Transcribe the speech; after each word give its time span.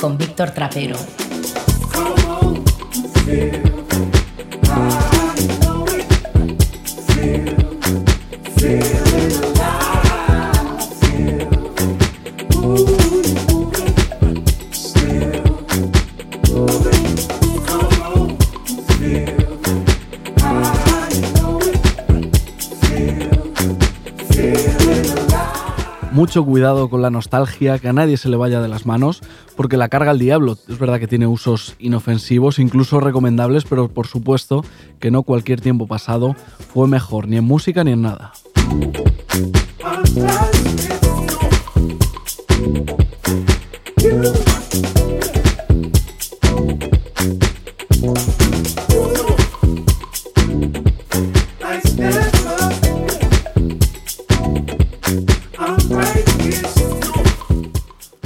Con 0.00 0.16
Víctor 0.16 0.52
Trapero. 0.52 1.19
Mucho 26.30 26.44
cuidado 26.44 26.88
con 26.88 27.02
la 27.02 27.10
nostalgia, 27.10 27.80
que 27.80 27.88
a 27.88 27.92
nadie 27.92 28.16
se 28.16 28.28
le 28.28 28.36
vaya 28.36 28.60
de 28.60 28.68
las 28.68 28.86
manos, 28.86 29.20
porque 29.56 29.76
la 29.76 29.88
carga 29.88 30.12
al 30.12 30.20
diablo. 30.20 30.56
Es 30.68 30.78
verdad 30.78 31.00
que 31.00 31.08
tiene 31.08 31.26
usos 31.26 31.74
inofensivos, 31.80 32.60
incluso 32.60 33.00
recomendables, 33.00 33.64
pero 33.64 33.88
por 33.88 34.06
supuesto 34.06 34.64
que 35.00 35.10
no 35.10 35.24
cualquier 35.24 35.60
tiempo 35.60 35.88
pasado 35.88 36.36
fue 36.72 36.86
mejor, 36.86 37.26
ni 37.26 37.36
en 37.36 37.42
música 37.42 37.82
ni 37.82 37.90
en 37.90 38.02
nada. 38.02 38.32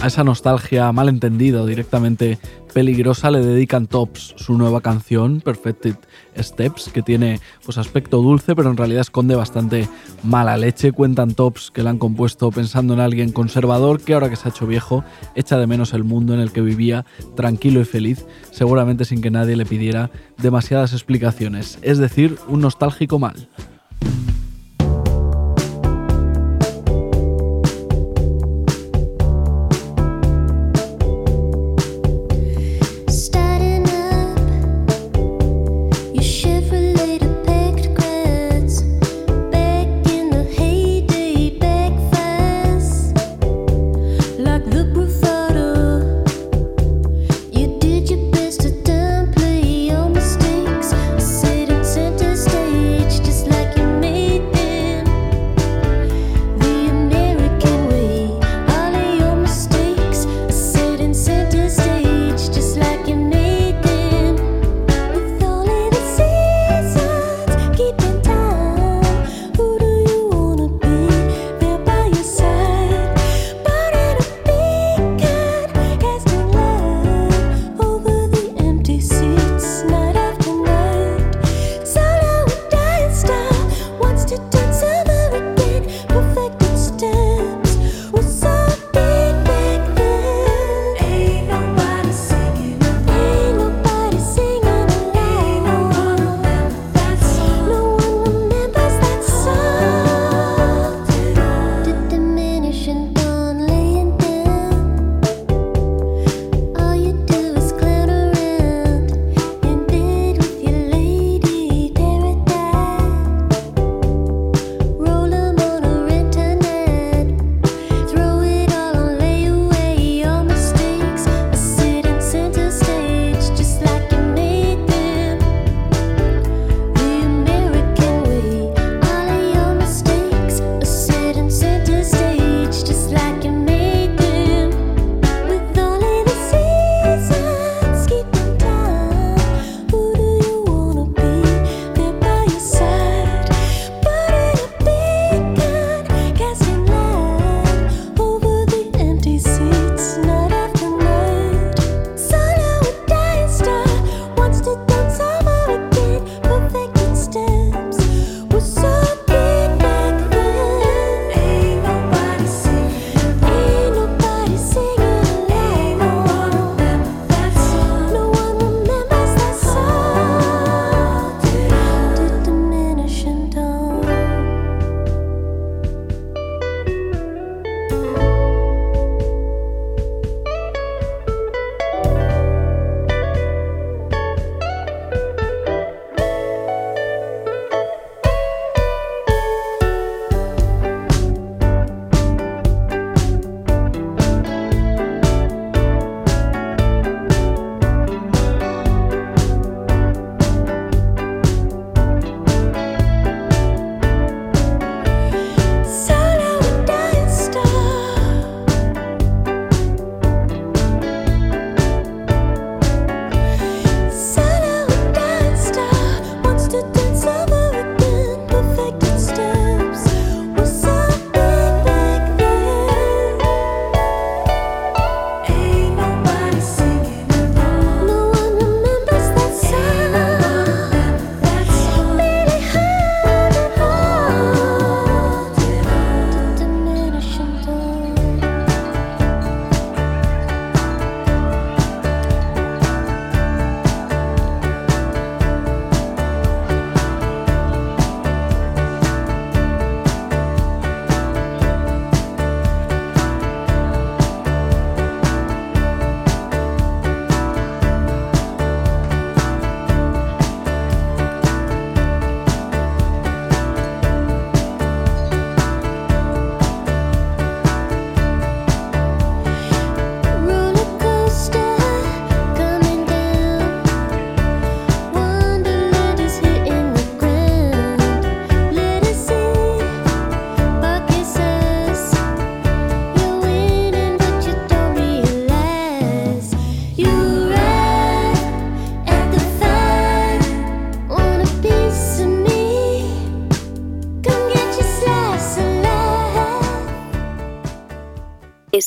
A 0.04 0.08
esa 0.08 0.22
nostalgia 0.22 0.92
mal 0.92 1.08
entendida 1.08 1.62
o 1.62 1.66
directamente 1.66 2.38
peligrosa 2.74 3.30
le 3.30 3.40
dedican 3.40 3.86
Tops 3.86 4.34
su 4.36 4.52
nueva 4.52 4.82
canción, 4.82 5.40
Perfected 5.40 5.96
Steps, 6.36 6.90
que 6.92 7.00
tiene 7.00 7.40
pues 7.64 7.78
aspecto 7.78 8.20
dulce, 8.20 8.54
pero 8.54 8.68
en 8.68 8.76
realidad 8.76 9.00
esconde 9.00 9.34
bastante 9.34 9.88
mala 10.22 10.58
leche. 10.58 10.92
Cuentan 10.92 11.32
Tops 11.32 11.70
que 11.70 11.82
la 11.82 11.88
han 11.88 11.96
compuesto 11.96 12.50
pensando 12.50 12.92
en 12.92 13.00
alguien 13.00 13.32
conservador 13.32 13.98
que 13.98 14.12
ahora 14.12 14.28
que 14.28 14.36
se 14.36 14.46
ha 14.46 14.50
hecho 14.50 14.66
viejo 14.66 15.04
echa 15.36 15.56
de 15.56 15.66
menos 15.66 15.94
el 15.94 16.04
mundo 16.04 16.34
en 16.34 16.40
el 16.40 16.52
que 16.52 16.60
vivía 16.60 17.06
tranquilo 17.34 17.80
y 17.80 17.86
feliz, 17.86 18.26
seguramente 18.50 19.06
sin 19.06 19.22
que 19.22 19.30
nadie 19.30 19.56
le 19.56 19.64
pidiera 19.64 20.10
demasiadas 20.36 20.92
explicaciones. 20.92 21.78
Es 21.80 21.96
decir, 21.96 22.36
un 22.46 22.60
nostálgico 22.60 23.18
mal. 23.18 23.48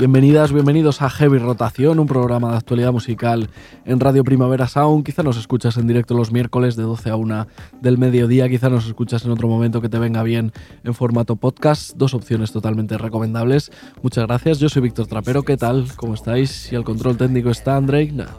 Bienvenidas, 0.00 0.50
bienvenidos 0.50 1.02
a 1.02 1.10
Heavy 1.10 1.36
Rotación, 1.36 1.98
un 1.98 2.06
programa 2.06 2.52
de 2.52 2.56
actualidad 2.56 2.90
musical 2.90 3.50
en 3.84 4.00
Radio 4.00 4.24
Primavera 4.24 4.66
Sound. 4.66 5.04
Quizá 5.04 5.22
nos 5.22 5.36
escuchas 5.36 5.76
en 5.76 5.86
directo 5.86 6.14
los 6.14 6.32
miércoles 6.32 6.74
de 6.74 6.84
12 6.84 7.10
a 7.10 7.16
1 7.16 7.46
del 7.82 7.98
mediodía, 7.98 8.48
quizá 8.48 8.70
nos 8.70 8.86
escuchas 8.86 9.26
en 9.26 9.30
otro 9.30 9.46
momento 9.46 9.82
que 9.82 9.90
te 9.90 9.98
venga 9.98 10.22
bien 10.22 10.52
en 10.84 10.94
formato 10.94 11.36
podcast. 11.36 11.92
Dos 11.96 12.14
opciones 12.14 12.50
totalmente 12.50 12.96
recomendables. 12.96 13.72
Muchas 14.00 14.26
gracias, 14.26 14.58
yo 14.58 14.70
soy 14.70 14.80
Víctor 14.80 15.06
Trapero, 15.06 15.42
¿qué 15.42 15.58
tal? 15.58 15.84
¿Cómo 15.96 16.14
estáis? 16.14 16.72
Y 16.72 16.76
al 16.76 16.84
control 16.84 17.18
técnico 17.18 17.50
está 17.50 17.76
Andrei 17.76 18.10
Nat. 18.10 18.30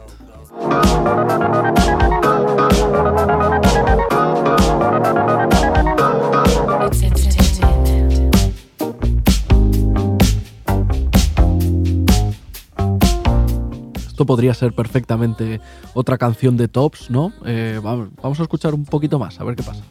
Podría 14.26 14.54
ser 14.54 14.72
perfectamente 14.72 15.60
otra 15.94 16.18
canción 16.18 16.56
de 16.56 16.68
Tops, 16.68 17.10
¿no? 17.10 17.32
Eh, 17.44 17.80
vamos 17.82 18.40
a 18.40 18.42
escuchar 18.42 18.74
un 18.74 18.84
poquito 18.84 19.18
más, 19.18 19.40
a 19.40 19.44
ver 19.44 19.56
qué 19.56 19.62
pasa. 19.62 19.82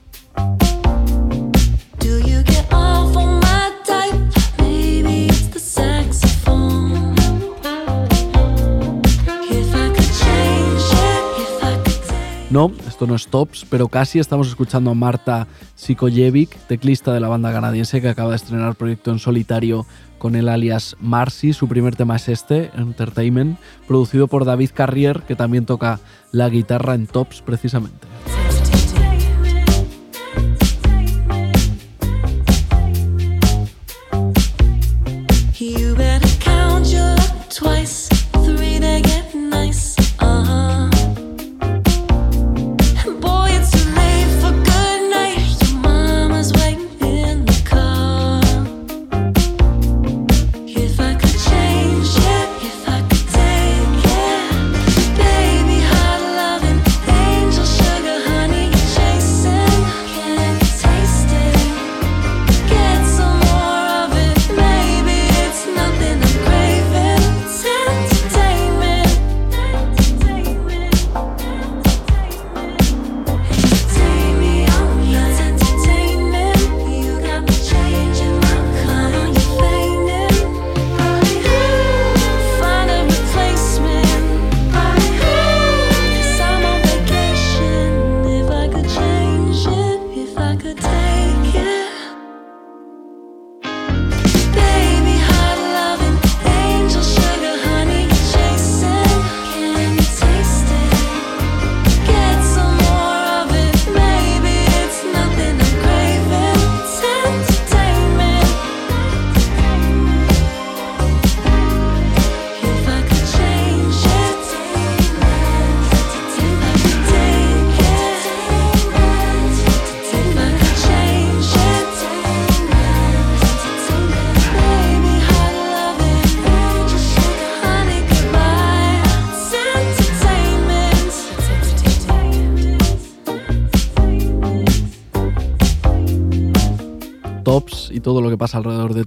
No, 12.51 12.69
esto 12.85 13.07
no 13.07 13.15
es 13.15 13.27
Tops, 13.27 13.65
pero 13.69 13.87
casi 13.87 14.19
estamos 14.19 14.49
escuchando 14.49 14.91
a 14.91 14.93
Marta 14.93 15.47
Sikojevic, 15.75 16.53
teclista 16.67 17.13
de 17.13 17.21
la 17.21 17.29
banda 17.29 17.53
canadiense 17.53 18.01
que 18.01 18.09
acaba 18.09 18.31
de 18.31 18.35
estrenar 18.35 18.75
proyecto 18.75 19.09
en 19.09 19.19
solitario 19.19 19.85
con 20.21 20.35
el 20.35 20.49
alias 20.49 20.95
Marcy. 20.99 21.51
Su 21.51 21.67
primer 21.67 21.95
tema 21.95 22.17
es 22.17 22.29
este, 22.29 22.69
Entertainment, 22.75 23.57
producido 23.87 24.27
por 24.27 24.45
David 24.45 24.69
Carrier, 24.71 25.23
que 25.23 25.35
también 25.35 25.65
toca 25.65 25.99
la 26.31 26.47
guitarra 26.47 26.93
en 26.93 27.07
Tops 27.07 27.41
precisamente. 27.41 28.07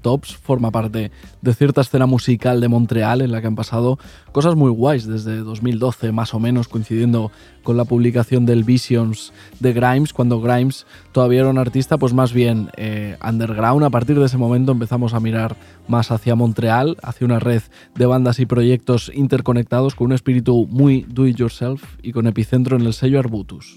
Tops 0.05 0.37
forma 0.37 0.71
parte 0.71 1.11
de 1.41 1.55
cierta 1.55 1.81
escena 1.81 2.05
musical 2.05 2.61
de 2.61 2.69
Montreal 2.69 3.23
en 3.23 3.33
la 3.33 3.41
que 3.41 3.47
han 3.47 3.57
pasado 3.57 3.99
cosas 4.33 4.55
muy 4.55 4.71
guays 4.71 5.07
desde 5.07 5.39
2012 5.39 6.13
más 6.13 6.35
o 6.35 6.39
menos 6.39 6.69
coincidiendo 6.69 7.33
con 7.63 7.79
la 7.79 7.87
publicación 7.87 8.45
del 8.45 8.65
Visions 8.65 9.33
de 9.61 9.73
Grimes 9.73 10.13
cuando 10.13 10.43
Grimes 10.43 10.87
todavía 11.13 11.41
era 11.41 11.49
un 11.49 11.57
artista 11.57 11.97
pues 11.97 12.13
más 12.13 12.35
bien 12.35 12.69
eh, 12.77 13.17
underground 13.27 13.83
a 13.83 13.91
partir 13.91 14.19
de 14.19 14.27
ese 14.27 14.37
momento 14.37 14.73
empezamos 14.73 15.15
a 15.15 15.21
mirar 15.21 15.57
más 15.89 16.11
hacia 16.11 16.35
Montreal 16.35 16.99
hacia 17.03 17.25
una 17.25 17.41
red 17.41 17.63
de 17.95 18.05
bandas 18.05 18.41
y 18.41 18.47
proyectos 18.47 19.11
interconectados 19.15 19.95
con 19.95 20.09
un 20.09 20.13
espíritu 20.13 20.67
muy 20.71 21.07
do 21.09 21.27
it 21.27 21.39
yourself 21.39 21.83
y 22.03 22.13
con 22.13 22.27
epicentro 22.27 22.77
en 22.77 22.83
el 22.83 22.93
sello 22.93 23.19
Arbutus. 23.19 23.73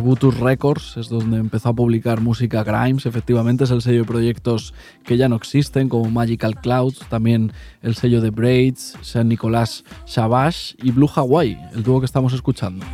Arbutus 0.00 0.40
Records 0.40 0.96
es 0.96 1.10
donde 1.10 1.36
empezó 1.36 1.68
a 1.68 1.74
publicar 1.74 2.22
música 2.22 2.64
Grimes, 2.64 3.04
efectivamente 3.04 3.64
es 3.64 3.70
el 3.70 3.82
sello 3.82 3.98
de 3.98 4.06
proyectos 4.06 4.72
que 5.04 5.18
ya 5.18 5.28
no 5.28 5.36
existen 5.36 5.90
como 5.90 6.08
Magical 6.08 6.58
Clouds, 6.58 7.00
también 7.10 7.52
el 7.82 7.94
sello 7.94 8.22
de 8.22 8.30
Braids, 8.30 8.96
San 9.02 9.28
Nicolás 9.28 9.84
Shabash 10.06 10.72
y 10.82 10.90
Blue 10.90 11.10
Hawaii, 11.14 11.58
el 11.74 11.82
dúo 11.82 12.00
que 12.00 12.06
estamos 12.06 12.32
escuchando. 12.32 12.86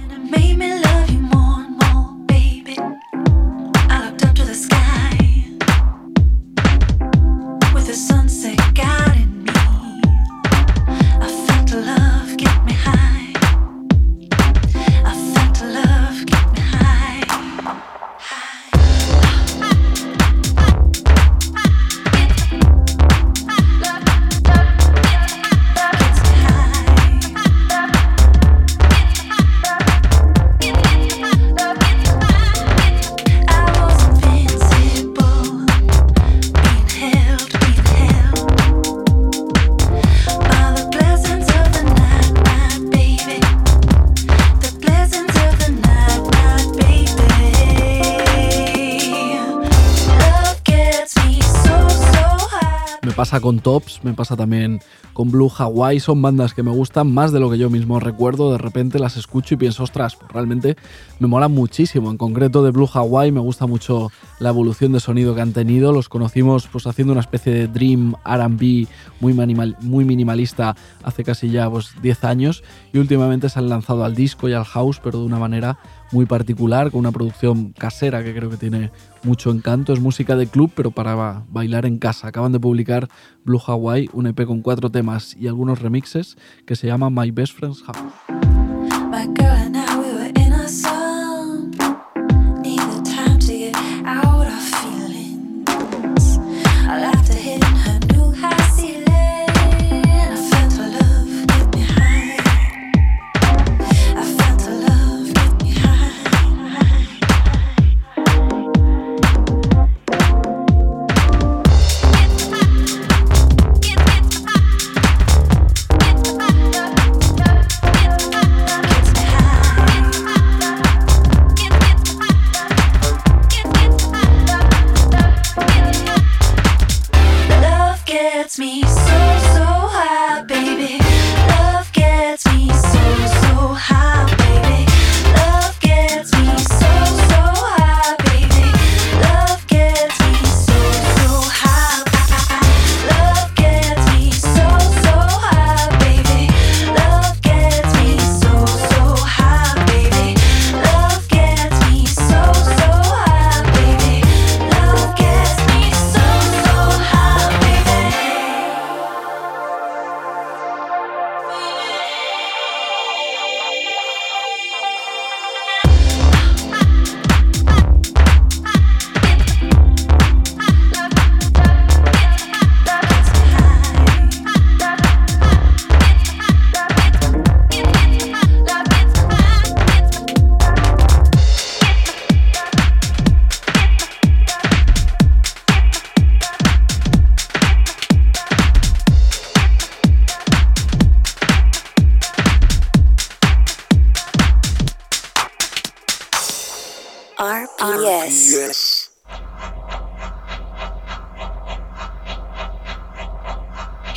Con 53.47 53.61
Tops, 53.61 54.01
me 54.03 54.13
pasa 54.13 54.35
también 54.35 54.81
con 55.13 55.31
Blue 55.31 55.53
Hawaii, 55.57 56.01
son 56.01 56.21
bandas 56.21 56.53
que 56.53 56.65
me 56.65 56.73
gustan 56.73 57.15
más 57.15 57.31
de 57.31 57.39
lo 57.39 57.49
que 57.49 57.59
yo 57.59 57.71
mismo 57.71 58.01
recuerdo, 58.01 58.51
de 58.51 58.59
repente 58.59 58.99
las 58.99 59.17
escucho 59.17 59.55
y 59.55 59.57
pienso, 59.57 59.85
ostras, 59.85 60.17
pues 60.17 60.33
realmente 60.33 60.77
me 61.21 61.29
mola 61.29 61.47
muchísimo, 61.47 62.11
en 62.11 62.17
concreto 62.17 62.65
de 62.65 62.73
Blue 62.73 62.91
Hawaii 62.93 63.31
me 63.31 63.39
gusta 63.39 63.69
mucho 63.69 64.11
la 64.41 64.49
evolución 64.49 64.91
de 64.91 64.99
sonido 64.99 65.37
que 65.37 65.43
han 65.43 65.53
tenido, 65.53 65.93
los 65.93 66.09
conocimos 66.09 66.67
pues 66.67 66.89
haciendo 66.89 67.13
una 67.13 67.21
especie 67.21 67.53
de 67.53 67.69
dream 67.69 68.17
RB 68.25 68.89
muy, 69.21 69.33
muy 69.81 70.05
minimalista 70.05 70.75
hace 71.05 71.23
casi 71.23 71.49
ya 71.49 71.71
pues 71.71 71.91
10 72.03 72.25
años 72.25 72.65
y 72.93 72.99
últimamente 72.99 73.49
se 73.49 73.61
han 73.61 73.69
lanzado 73.69 74.05
al 74.05 74.17
disco 74.17 74.49
y 74.49 74.55
al 74.55 74.65
house, 74.65 75.01
pero 75.01 75.21
de 75.21 75.25
una 75.25 75.39
manera 75.39 75.79
muy 76.13 76.27
particular, 76.27 76.91
con 76.91 77.01
una 77.01 77.13
producción 77.13 77.73
casera 77.73 78.23
que 78.23 78.35
creo 78.35 78.51
que 78.51 78.57
tiene 78.57 78.91
mucho 79.23 79.51
encanto. 79.51 79.93
Es 79.93 80.01
música 80.01 80.37
de 80.37 80.47
club, 80.47 80.71
pero 80.75 80.91
para 80.91 81.45
bailar 81.49 81.87
en 81.87 81.99
casa. 81.99 82.29
Acaban 82.29 82.53
de 82.53 82.61
publicar 82.61 83.09
Blue 83.45 83.61
Hawaii, 83.65 84.09
un 84.13 84.27
EP 84.27 84.45
con 84.47 84.63
cuatro 84.63 84.91
temas 84.91 85.37
y 85.37 85.49
algunos 85.49 85.81
remixes 85.81 86.37
que 86.67 86.77
se 86.77 86.87
llama 86.87 87.11
My 87.11 87.31
Best 87.31 87.55
Friend's 87.55 87.83
House. 87.83 87.99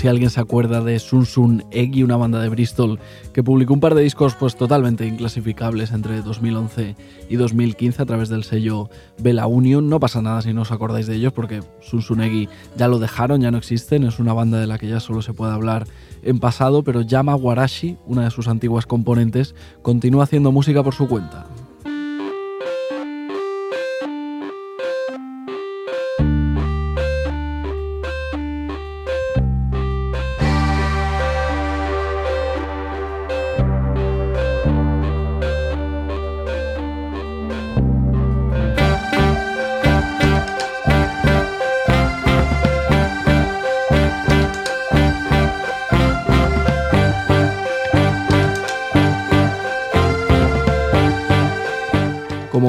Si 0.00 0.08
alguien 0.08 0.30
se 0.30 0.40
acuerda 0.40 0.80
de 0.80 0.98
Sun 0.98 1.26
Sun 1.26 1.66
Eggy, 1.70 2.02
una 2.02 2.16
banda 2.16 2.40
de 2.40 2.48
Bristol 2.48 2.98
que 3.34 3.42
publicó 3.42 3.74
un 3.74 3.80
par 3.80 3.94
de 3.94 4.00
discos 4.00 4.34
pues 4.34 4.56
totalmente 4.56 5.06
inclasificables 5.06 5.92
entre 5.92 6.22
2011 6.22 6.96
y 7.28 7.36
2015 7.36 8.00
a 8.00 8.06
través 8.06 8.30
del 8.30 8.44
sello 8.44 8.88
Bella 9.18 9.46
Union. 9.46 9.90
No 9.90 10.00
pasa 10.00 10.22
nada 10.22 10.40
si 10.40 10.54
no 10.54 10.62
os 10.62 10.72
acordáis 10.72 11.06
de 11.06 11.16
ellos 11.16 11.34
porque 11.34 11.60
Sun 11.82 12.00
Sun 12.00 12.22
Eggy 12.22 12.48
ya 12.78 12.88
lo 12.88 12.98
dejaron, 12.98 13.42
ya 13.42 13.50
no 13.50 13.58
existen, 13.58 14.04
es 14.04 14.18
una 14.18 14.32
banda 14.32 14.58
de 14.58 14.66
la 14.66 14.78
que 14.78 14.88
ya 14.88 15.00
solo 15.00 15.20
se 15.20 15.34
puede 15.34 15.52
hablar 15.52 15.86
en 16.22 16.40
pasado, 16.40 16.82
pero 16.82 17.02
Yama 17.02 17.36
Warashi, 17.36 17.98
una 18.06 18.24
de 18.24 18.30
sus 18.30 18.48
antiguas 18.48 18.86
componentes, 18.86 19.54
continúa 19.82 20.24
haciendo 20.24 20.50
música 20.50 20.82
por 20.82 20.94
su 20.94 21.08
cuenta. 21.08 21.46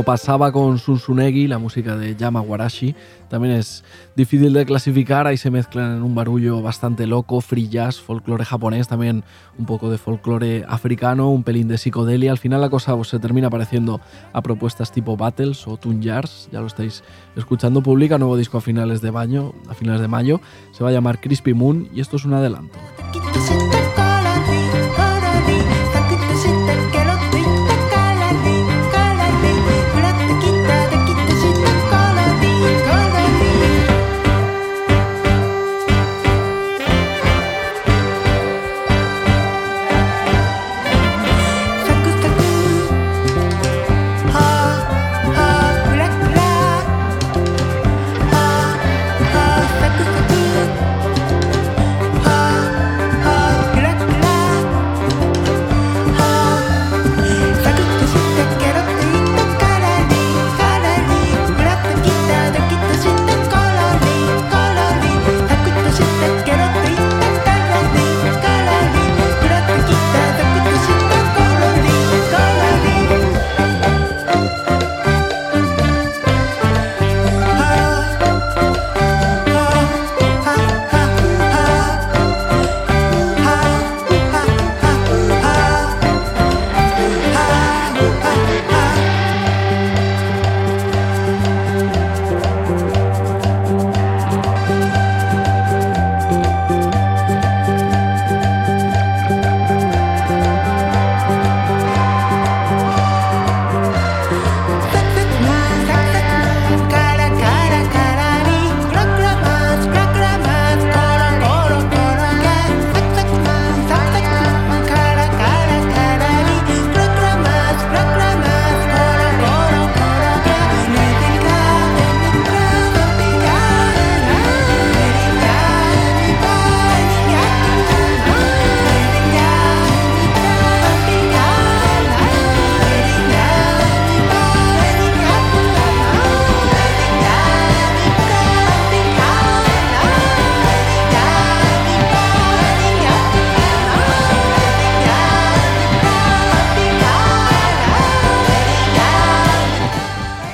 Pasaba 0.04 0.52
con 0.52 0.80
Sunsunegi, 0.80 1.48
la 1.48 1.58
música 1.58 1.96
de 1.96 2.16
Yama 2.16 2.42
Warashi, 2.42 2.96
también 3.30 3.56
es 3.56 3.84
difícil 4.16 4.54
de 4.54 4.66
clasificar, 4.66 5.28
ahí 5.28 5.38
se 5.38 5.52
mezclan 5.52 5.98
en 5.98 6.04
un 6.04 6.16
barullo 6.16 6.62
bastante 6.62 7.08
loco, 7.08 7.42
free 7.42 7.70
jazz, 7.70 8.00
folclore 8.00 8.46
japonés, 8.46 8.88
también 8.88 9.24
un 9.58 9.66
poco 9.66 9.90
de 9.90 9.98
folclore 9.98 10.66
africano, 10.68 11.30
un 11.30 11.44
pelín 11.44 11.68
de 11.68 11.78
psicodelia, 11.78 12.32
al 12.32 12.38
final 12.38 12.62
la 12.62 12.70
cosa 12.70 12.96
pues, 12.96 13.10
se 13.10 13.20
termina 13.20 13.50
pareciendo 13.50 14.02
a 14.34 14.42
propuestas 14.42 14.92
tipo 14.92 15.18
Battles 15.18 15.68
o 15.68 15.78
Tune 15.78 16.06
Jars, 16.06 16.50
ya 16.52 16.62
lo 16.62 16.68
estáis 16.68 17.04
escuchando, 17.36 17.82
publica 17.82 18.18
nuevo 18.18 18.38
disco 18.38 18.58
a 18.58 18.62
finales 18.62 19.02
de, 19.02 19.12
baño, 19.12 19.54
a 19.70 19.74
finales 19.74 20.02
de 20.02 20.08
mayo, 20.08 20.42
se 20.72 20.84
va 20.84 20.90
a 20.90 20.94
llamar 20.94 21.20
Crispy 21.20 21.54
Moon 21.54 21.90
y 21.94 22.02
esto 22.02 22.18
es 22.18 22.26
un 22.26 22.34
adelanto. 22.34 22.78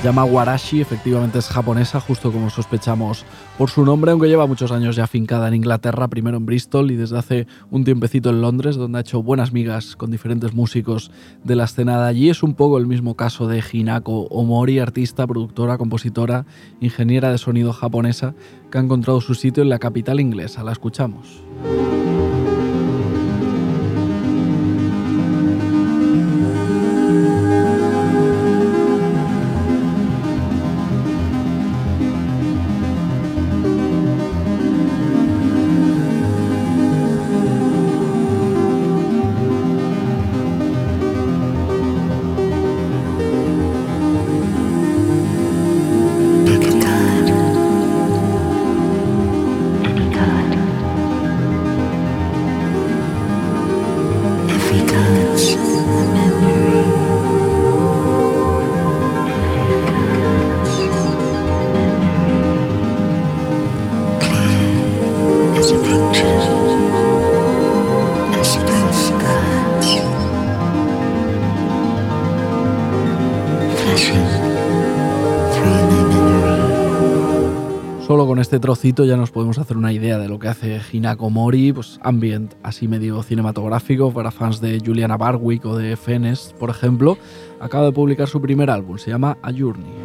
Llama 0.08 0.24
Warashi, 0.24 0.80
efectivamente 0.80 1.38
es 1.38 1.48
japonesa, 1.48 2.00
justo 2.00 2.32
como 2.32 2.48
sospechamos 2.48 3.26
por 3.58 3.68
su 3.68 3.84
nombre, 3.84 4.10
aunque 4.10 4.26
lleva 4.26 4.46
muchos 4.46 4.72
años 4.72 4.96
ya 4.96 5.04
afincada 5.04 5.48
en 5.48 5.54
Inglaterra, 5.54 6.08
primero 6.08 6.38
en 6.38 6.46
Bristol 6.46 6.90
y 6.90 6.96
desde 6.96 7.18
hace 7.18 7.46
un 7.70 7.84
tiempecito 7.84 8.30
en 8.30 8.40
Londres, 8.40 8.76
donde 8.76 8.96
ha 8.96 9.00
hecho 9.02 9.22
buenas 9.22 9.52
migas 9.52 9.96
con 9.96 10.10
diferentes 10.10 10.54
músicos 10.54 11.10
de 11.44 11.56
la 11.56 11.64
escena 11.64 12.06
allí. 12.06 12.30
Es 12.30 12.42
un 12.42 12.54
poco 12.54 12.78
el 12.78 12.86
mismo 12.86 13.16
caso 13.16 13.48
de 13.48 13.62
Hinako 13.70 14.28
Omori, 14.30 14.78
artista, 14.78 15.26
productora, 15.26 15.76
compositora, 15.76 16.46
ingeniera 16.80 17.30
de 17.30 17.36
sonido 17.36 17.74
japonesa, 17.74 18.34
que 18.70 18.78
ha 18.78 18.80
encontrado 18.80 19.20
su 19.20 19.34
sitio 19.34 19.62
en 19.62 19.68
la 19.68 19.78
capital 19.78 20.20
inglesa. 20.20 20.64
La 20.64 20.72
escuchamos. 20.72 21.42
Ya 78.82 79.16
nos 79.16 79.32
podemos 79.32 79.58
hacer 79.58 79.76
una 79.76 79.92
idea 79.92 80.18
de 80.18 80.28
lo 80.28 80.38
que 80.38 80.46
hace 80.46 80.80
Hinako 80.92 81.30
Mori, 81.30 81.72
pues 81.72 81.98
ambient 82.02 82.54
así 82.62 82.86
medio 82.86 83.22
cinematográfico 83.22 84.12
para 84.12 84.30
fans 84.30 84.60
de 84.60 84.80
Juliana 84.84 85.16
Barwick 85.16 85.64
o 85.64 85.76
de 85.76 85.96
Fenes, 85.96 86.54
por 86.58 86.70
ejemplo. 86.70 87.18
Acaba 87.60 87.86
de 87.86 87.92
publicar 87.92 88.28
su 88.28 88.40
primer 88.40 88.70
álbum, 88.70 88.96
se 88.96 89.10
llama 89.10 89.36
A 89.42 89.50
Journey. 89.52 89.97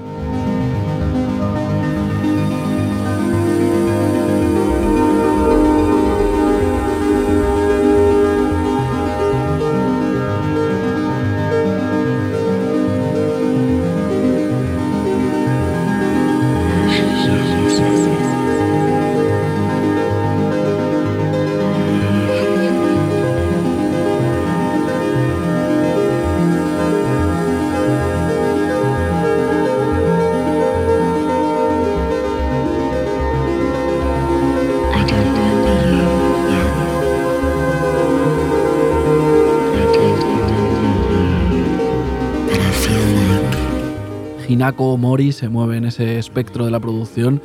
Hinako 44.63 44.95
Mori 44.95 45.33
se 45.33 45.49
mueve 45.49 45.75
en 45.75 45.83
ese 45.83 46.17
espectro 46.17 46.63
de 46.63 46.71
la 46.71 46.79
producción 46.79 47.41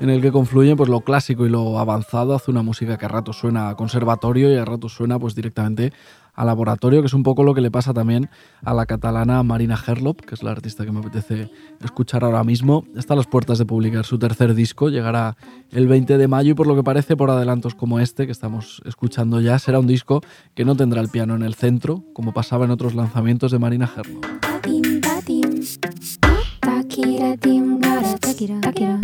en 0.00 0.08
el 0.08 0.22
que 0.22 0.32
confluyen 0.32 0.78
pues, 0.78 0.88
lo 0.88 1.02
clásico 1.02 1.44
y 1.44 1.50
lo 1.50 1.78
avanzado. 1.78 2.34
Hace 2.34 2.50
una 2.50 2.62
música 2.62 2.96
que 2.96 3.04
a 3.04 3.08
ratos 3.08 3.36
suena 3.36 3.68
a 3.68 3.76
conservatorio 3.76 4.50
y 4.50 4.56
a 4.56 4.64
ratos 4.64 4.94
suena 4.94 5.18
pues, 5.18 5.34
directamente 5.34 5.92
a 6.32 6.46
laboratorio, 6.46 7.02
que 7.02 7.08
es 7.08 7.12
un 7.12 7.24
poco 7.24 7.42
lo 7.42 7.52
que 7.52 7.60
le 7.60 7.70
pasa 7.70 7.92
también 7.92 8.30
a 8.64 8.72
la 8.72 8.86
catalana 8.86 9.42
Marina 9.42 9.78
Herlop, 9.86 10.22
que 10.22 10.34
es 10.34 10.42
la 10.42 10.52
artista 10.52 10.86
que 10.86 10.92
me 10.92 11.00
apetece 11.00 11.50
escuchar 11.84 12.24
ahora 12.24 12.42
mismo. 12.42 12.86
Está 12.96 13.12
a 13.12 13.18
las 13.18 13.26
puertas 13.26 13.58
de 13.58 13.66
publicar 13.66 14.06
su 14.06 14.18
tercer 14.18 14.54
disco, 14.54 14.88
llegará 14.88 15.36
el 15.72 15.88
20 15.88 16.16
de 16.16 16.26
mayo 16.26 16.52
y 16.52 16.54
por 16.54 16.66
lo 16.66 16.74
que 16.74 16.82
parece 16.82 17.18
por 17.18 17.30
adelantos 17.30 17.74
como 17.74 18.00
este 18.00 18.24
que 18.24 18.32
estamos 18.32 18.80
escuchando 18.86 19.42
ya, 19.42 19.58
será 19.58 19.78
un 19.78 19.86
disco 19.86 20.22
que 20.54 20.64
no 20.64 20.74
tendrá 20.74 21.02
el 21.02 21.10
piano 21.10 21.34
en 21.34 21.42
el 21.42 21.52
centro, 21.52 22.02
como 22.14 22.32
pasaba 22.32 22.64
en 22.64 22.70
otros 22.70 22.94
lanzamientos 22.94 23.52
de 23.52 23.58
Marina 23.58 23.90
Herlop. 23.94 24.24
Takira 27.32 28.18
takira 28.20 28.60
takira 28.60 29.01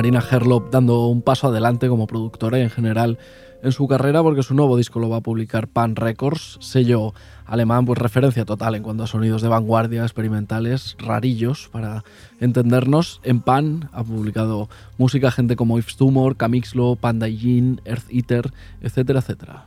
Marina 0.00 0.24
Herlop 0.30 0.70
dando 0.70 1.08
un 1.08 1.20
paso 1.20 1.48
adelante 1.48 1.86
como 1.86 2.06
productora 2.06 2.58
en 2.58 2.70
general 2.70 3.18
en 3.62 3.70
su 3.70 3.86
carrera 3.86 4.22
porque 4.22 4.42
su 4.42 4.54
nuevo 4.54 4.78
disco 4.78 4.98
lo 4.98 5.10
va 5.10 5.18
a 5.18 5.20
publicar 5.20 5.68
Pan 5.68 5.94
Records, 5.94 6.56
sello 6.62 7.12
alemán, 7.44 7.84
pues 7.84 7.98
referencia 7.98 8.46
total 8.46 8.76
en 8.76 8.82
cuanto 8.82 9.02
a 9.02 9.06
sonidos 9.06 9.42
de 9.42 9.48
vanguardia, 9.48 10.00
experimentales, 10.04 10.96
rarillos, 10.98 11.68
para 11.70 12.02
entendernos. 12.40 13.20
En 13.24 13.42
Pan 13.42 13.90
ha 13.92 14.02
publicado 14.02 14.70
música 14.96 15.30
gente 15.30 15.54
como 15.54 15.78
Yves 15.78 15.96
Tumor, 15.96 16.38
Camixlo, 16.38 16.96
Panda 16.96 17.28
Yin, 17.28 17.82
Earth 17.84 18.08
Eater, 18.08 18.54
etcétera, 18.80 19.18
etcétera. 19.18 19.66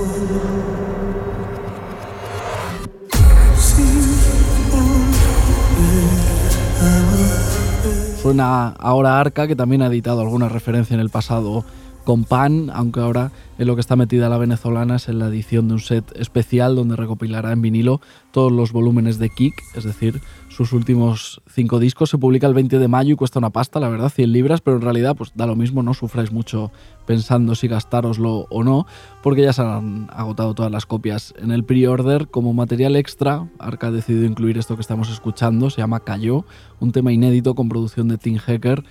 Suena 8.21 8.67
ahora 8.67 9.19
Arca, 9.19 9.47
que 9.47 9.55
también 9.55 9.81
ha 9.81 9.87
editado 9.87 10.21
alguna 10.21 10.47
referencia 10.47 10.93
en 10.93 10.99
el 10.99 11.09
pasado 11.09 11.65
con 12.03 12.23
Pan, 12.23 12.69
aunque 12.71 12.99
ahora 12.99 13.31
en 13.57 13.65
lo 13.65 13.73
que 13.73 13.81
está 13.81 13.95
metida 13.95 14.29
la 14.29 14.37
venezolana 14.37 14.97
es 14.97 15.09
en 15.09 15.17
la 15.17 15.25
edición 15.27 15.67
de 15.67 15.73
un 15.73 15.79
set 15.79 16.05
especial 16.15 16.75
donde 16.75 16.95
recopilará 16.95 17.51
en 17.51 17.63
vinilo 17.63 17.99
todos 18.29 18.51
los 18.51 18.73
volúmenes 18.73 19.17
de 19.17 19.29
Kick, 19.29 19.55
es 19.75 19.85
decir, 19.85 20.21
sus 20.51 20.73
últimos 20.73 21.41
cinco 21.49 21.79
discos. 21.79 22.09
Se 22.09 22.17
publica 22.17 22.45
el 22.45 22.53
20 22.53 22.77
de 22.77 22.87
mayo 22.87 23.13
y 23.13 23.15
cuesta 23.15 23.39
una 23.39 23.49
pasta, 23.49 23.79
la 23.79 23.87
verdad, 23.87 24.09
100 24.09 24.31
libras, 24.31 24.61
pero 24.61 24.77
en 24.77 24.83
realidad 24.83 25.15
pues 25.15 25.31
da 25.33 25.47
lo 25.47 25.55
mismo, 25.55 25.81
no 25.81 25.93
sufráis 25.93 26.31
mucho 26.31 26.71
pensando 27.05 27.55
si 27.55 27.67
gastároslo 27.67 28.47
o 28.49 28.63
no, 28.63 28.85
porque 29.23 29.41
ya 29.41 29.53
se 29.53 29.61
han 29.61 30.09
agotado 30.11 30.53
todas 30.53 30.71
las 30.71 30.85
copias 30.85 31.33
en 31.41 31.51
el 31.51 31.63
pre-order. 31.63 32.27
Como 32.27 32.53
material 32.53 32.95
extra, 32.95 33.47
Arca 33.59 33.87
ha 33.87 33.91
decidido 33.91 34.25
incluir 34.25 34.57
esto 34.57 34.75
que 34.75 34.81
estamos 34.81 35.09
escuchando, 35.09 35.69
se 35.69 35.77
llama 35.77 36.01
Cayó, 36.01 36.45
un 36.79 36.91
tema 36.91 37.11
inédito 37.13 37.55
con 37.55 37.69
producción 37.69 38.09
de 38.09 38.17
Tim 38.17 38.37
Hacker 38.37 38.83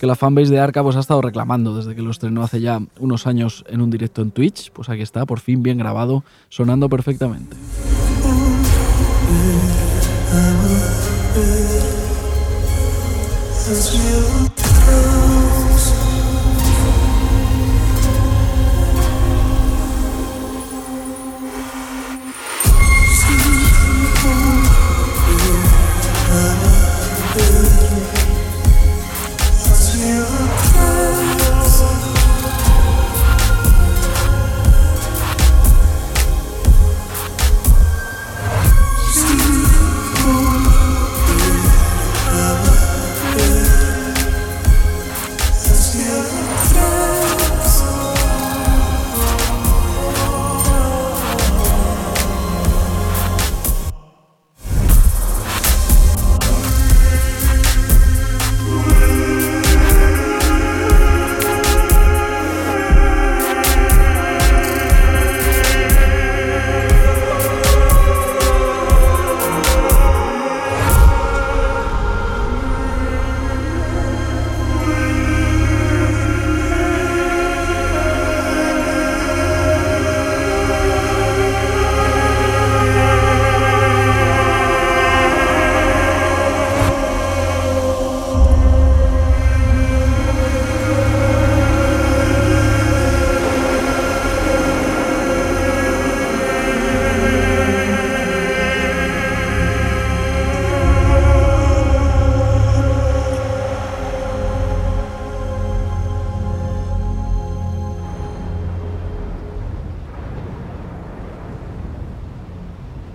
que 0.00 0.06
la 0.08 0.16
fanbase 0.16 0.50
de 0.50 0.58
Arca 0.58 0.82
pues, 0.82 0.96
ha 0.96 1.00
estado 1.00 1.22
reclamando 1.22 1.76
desde 1.76 1.94
que 1.94 2.02
lo 2.02 2.10
estrenó 2.10 2.42
hace 2.42 2.60
ya 2.60 2.80
unos 2.98 3.28
años 3.28 3.64
en 3.68 3.80
un 3.80 3.88
directo 3.88 4.20
en 4.20 4.32
Twitch. 4.32 4.72
Pues 4.72 4.88
aquí 4.88 5.00
está, 5.00 5.26
por 5.26 5.38
fin 5.38 5.62
bien 5.62 5.78
grabado, 5.78 6.24
sonando 6.48 6.88
perfectamente. 6.88 7.56
Hacia 13.72 14.00
atrás. 14.00 14.51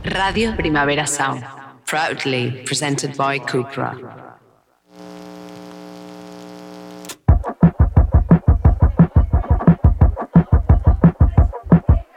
Radio 0.05 0.53
Primavera 0.55 1.05
Sound. 1.07 1.43
Proudly 1.85 2.63
presented 2.65 3.15
by 3.17 3.39
Cupra. 3.39 3.95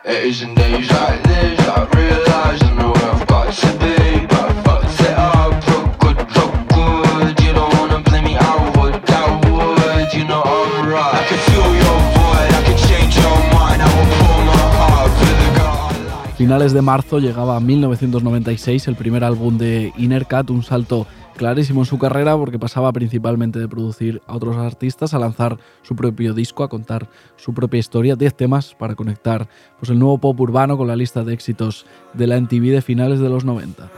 It 0.05 0.25
isn't 0.25 0.55
days 0.55 0.91
like 0.91 1.23
this 1.23 1.61
I 1.61 1.85
realise 1.95 2.63
I 2.63 2.75
know 2.77 2.91
where 2.93 3.13
I've 3.13 3.27
got 3.27 3.53
to 3.53 3.79
be 3.79 4.27
But 4.27 4.60
Finales 16.51 16.73
de 16.73 16.83
marzo 16.83 17.21
llegaba 17.21 17.61
1996 17.61 18.89
el 18.89 18.97
primer 18.97 19.23
álbum 19.23 19.57
de 19.57 19.93
Innercat, 19.97 20.51
un 20.51 20.65
salto 20.65 21.07
clarísimo 21.37 21.83
en 21.83 21.85
su 21.85 21.97
carrera 21.97 22.37
porque 22.37 22.59
pasaba 22.59 22.93
principalmente 22.93 23.61
de 23.61 23.69
producir 23.69 24.21
a 24.27 24.35
otros 24.35 24.57
artistas 24.57 25.15
a 25.15 25.21
lanzar 25.21 25.59
su 25.83 25.95
propio 25.95 26.35
disco, 26.35 26.65
a 26.65 26.69
contar 26.69 27.07
su 27.37 27.55
propia 27.55 27.79
historia, 27.79 28.17
10 28.17 28.35
temas 28.35 28.75
para 28.75 28.97
conectar 28.97 29.47
pues, 29.79 29.91
el 29.91 30.01
nuevo 30.01 30.19
pop 30.19 30.41
urbano 30.41 30.77
con 30.77 30.89
la 30.89 30.97
lista 30.97 31.23
de 31.23 31.35
éxitos 31.35 31.87
de 32.15 32.27
la 32.27 32.41
MTV 32.41 32.73
de 32.73 32.83
finales 32.83 33.21
de 33.21 33.29
los 33.29 33.45
90. 33.45 33.85
No 33.85 33.89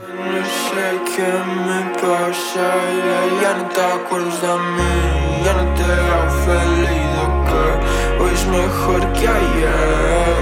sé 0.45 1.15
qué 1.15 1.23
me 1.23 1.91
pasa, 1.95 2.71
ya, 3.01 3.41
ya 3.41 3.57
no 3.57 3.69
te 3.69 3.81
acuerdas 3.81 4.41
de 4.43 4.47
mí, 4.77 5.43
ya 5.43 5.53
no 5.53 5.73
te 5.73 5.87
veo 5.87 6.29
feliz 6.45 7.01
de 7.17 7.25
que 7.47 8.23
hoy 8.23 8.31
es 8.31 8.45
mejor 8.45 9.13
que 9.13 9.27
ayer. 9.27 10.32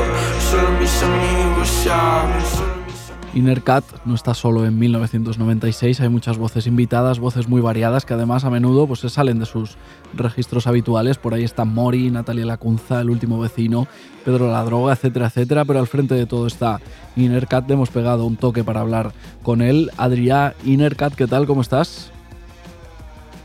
Innercat 3.33 3.83
no 4.03 4.15
está 4.15 4.33
solo 4.33 4.65
en 4.65 4.77
1996, 4.77 6.01
hay 6.01 6.09
muchas 6.09 6.37
voces 6.37 6.67
invitadas, 6.67 7.19
voces 7.19 7.47
muy 7.47 7.61
variadas 7.61 8.05
que 8.05 8.13
además 8.13 8.43
a 8.43 8.49
menudo 8.49 8.87
pues, 8.87 8.99
se 8.99 9.09
salen 9.09 9.39
de 9.39 9.45
sus 9.45 9.77
registros 10.13 10.67
habituales. 10.67 11.17
Por 11.17 11.33
ahí 11.33 11.43
están 11.43 11.69
Mori, 11.69 12.11
Natalia 12.11 12.45
Lacunza, 12.45 12.99
El 12.99 13.09
último 13.09 13.39
vecino, 13.39 13.87
Pedro 14.25 14.51
la 14.51 14.63
droga, 14.63 14.93
etcétera, 14.93 15.27
etcétera. 15.27 15.63
Pero 15.63 15.79
al 15.79 15.87
frente 15.87 16.15
de 16.15 16.25
todo 16.25 16.47
está 16.47 16.79
Innercat. 17.15 17.67
Le 17.67 17.75
hemos 17.75 17.89
pegado 17.89 18.25
un 18.25 18.35
toque 18.35 18.63
para 18.63 18.81
hablar 18.81 19.11
con 19.41 19.61
él. 19.61 19.91
Adrià 19.97 20.53
Innercat, 20.65 21.15
¿qué 21.15 21.27
tal? 21.27 21.47
¿Cómo 21.47 21.61
estás? 21.61 22.11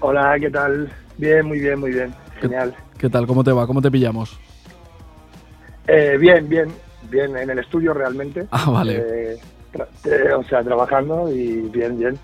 Hola, 0.01 0.37
¿qué 0.41 0.51
tal? 0.51 0.93
Bien, 1.17 1.47
muy 1.47 1.61
bien, 1.61 1.79
muy 1.79 1.93
bien. 1.93 2.13
Genial. 2.41 2.75
¿Qué 2.99 3.09
tal? 3.09 3.27
¿Cómo 3.27 3.45
te 3.45 3.53
va? 3.53 3.67
¿Cómo 3.67 3.81
te 3.81 3.91
pillamos? 3.91 4.39
Eh, 5.87 6.17
bien, 6.19 6.49
bien, 6.49 6.69
bien. 7.11 7.37
En 7.37 7.51
el 7.51 7.59
estudio 7.59 7.93
realmente. 7.95 8.47
Ah, 8.51 8.71
vale. 8.71 8.97
Eh, 8.97 9.37
eh, 10.05 10.33
o 10.37 10.43
sea, 10.45 10.63
trabajando 10.63 11.31
y 11.33 11.63
bien, 11.71 11.99
bien. 11.99 12.19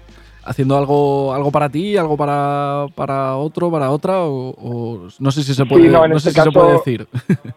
¿Haciendo 0.44 0.76
algo, 0.76 1.32
algo 1.32 1.52
para 1.52 1.68
ti, 1.68 1.96
algo 1.96 2.16
para, 2.16 2.86
para 2.96 3.36
otro, 3.36 3.70
para 3.70 3.90
otra? 3.90 4.22
O, 4.22 4.50
o 4.50 5.08
no 5.20 5.30
sé 5.30 5.42
si 5.42 5.54
se 5.54 5.64
puede, 5.66 5.88
no, 5.88 6.04
en 6.04 6.10
no 6.12 6.18
sé 6.18 6.30
este 6.30 6.40
si 6.40 6.48
se 6.48 6.52
puede 6.52 6.66
caso- 6.68 6.78
decir. 6.84 7.06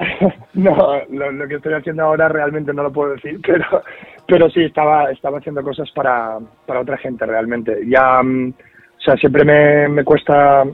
No, 0.54 0.74
lo, 1.10 1.30
lo 1.30 1.46
que 1.48 1.56
estoy 1.56 1.74
haciendo 1.74 2.02
ahora 2.04 2.28
realmente 2.28 2.72
no 2.72 2.82
lo 2.82 2.92
puedo 2.92 3.12
decir, 3.12 3.40
pero, 3.46 3.82
pero 4.26 4.50
sí, 4.50 4.62
estaba, 4.64 5.10
estaba 5.10 5.38
haciendo 5.38 5.62
cosas 5.62 5.90
para, 5.92 6.38
para 6.66 6.80
otra 6.80 6.96
gente 6.98 7.24
realmente. 7.26 7.82
Ya, 7.86 8.22
mm, 8.22 8.48
o 8.50 9.00
sea, 9.02 9.16
siempre 9.16 9.44
me, 9.44 9.88
me 9.88 10.04
cuesta 10.04 10.64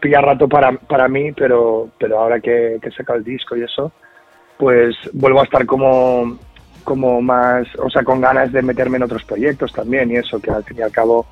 pillar 0.00 0.24
rato 0.24 0.48
para, 0.48 0.72
para 0.72 1.08
mí, 1.08 1.32
pero, 1.32 1.88
pero 1.98 2.18
ahora 2.20 2.40
que, 2.40 2.78
que 2.80 2.88
he 2.88 2.92
sacado 2.92 3.18
el 3.18 3.24
disco 3.24 3.56
y 3.56 3.62
eso, 3.62 3.92
pues 4.58 4.96
vuelvo 5.12 5.40
a 5.40 5.44
estar 5.44 5.66
como, 5.66 6.38
como 6.84 7.20
más, 7.20 7.66
o 7.78 7.90
sea, 7.90 8.02
con 8.04 8.20
ganas 8.20 8.52
de 8.52 8.62
meterme 8.62 8.96
en 8.96 9.04
otros 9.04 9.24
proyectos 9.24 9.72
también 9.72 10.10
y 10.10 10.16
eso, 10.16 10.40
que 10.40 10.50
al 10.50 10.64
fin 10.64 10.78
y 10.78 10.82
al 10.82 10.92
cabo, 10.92 11.26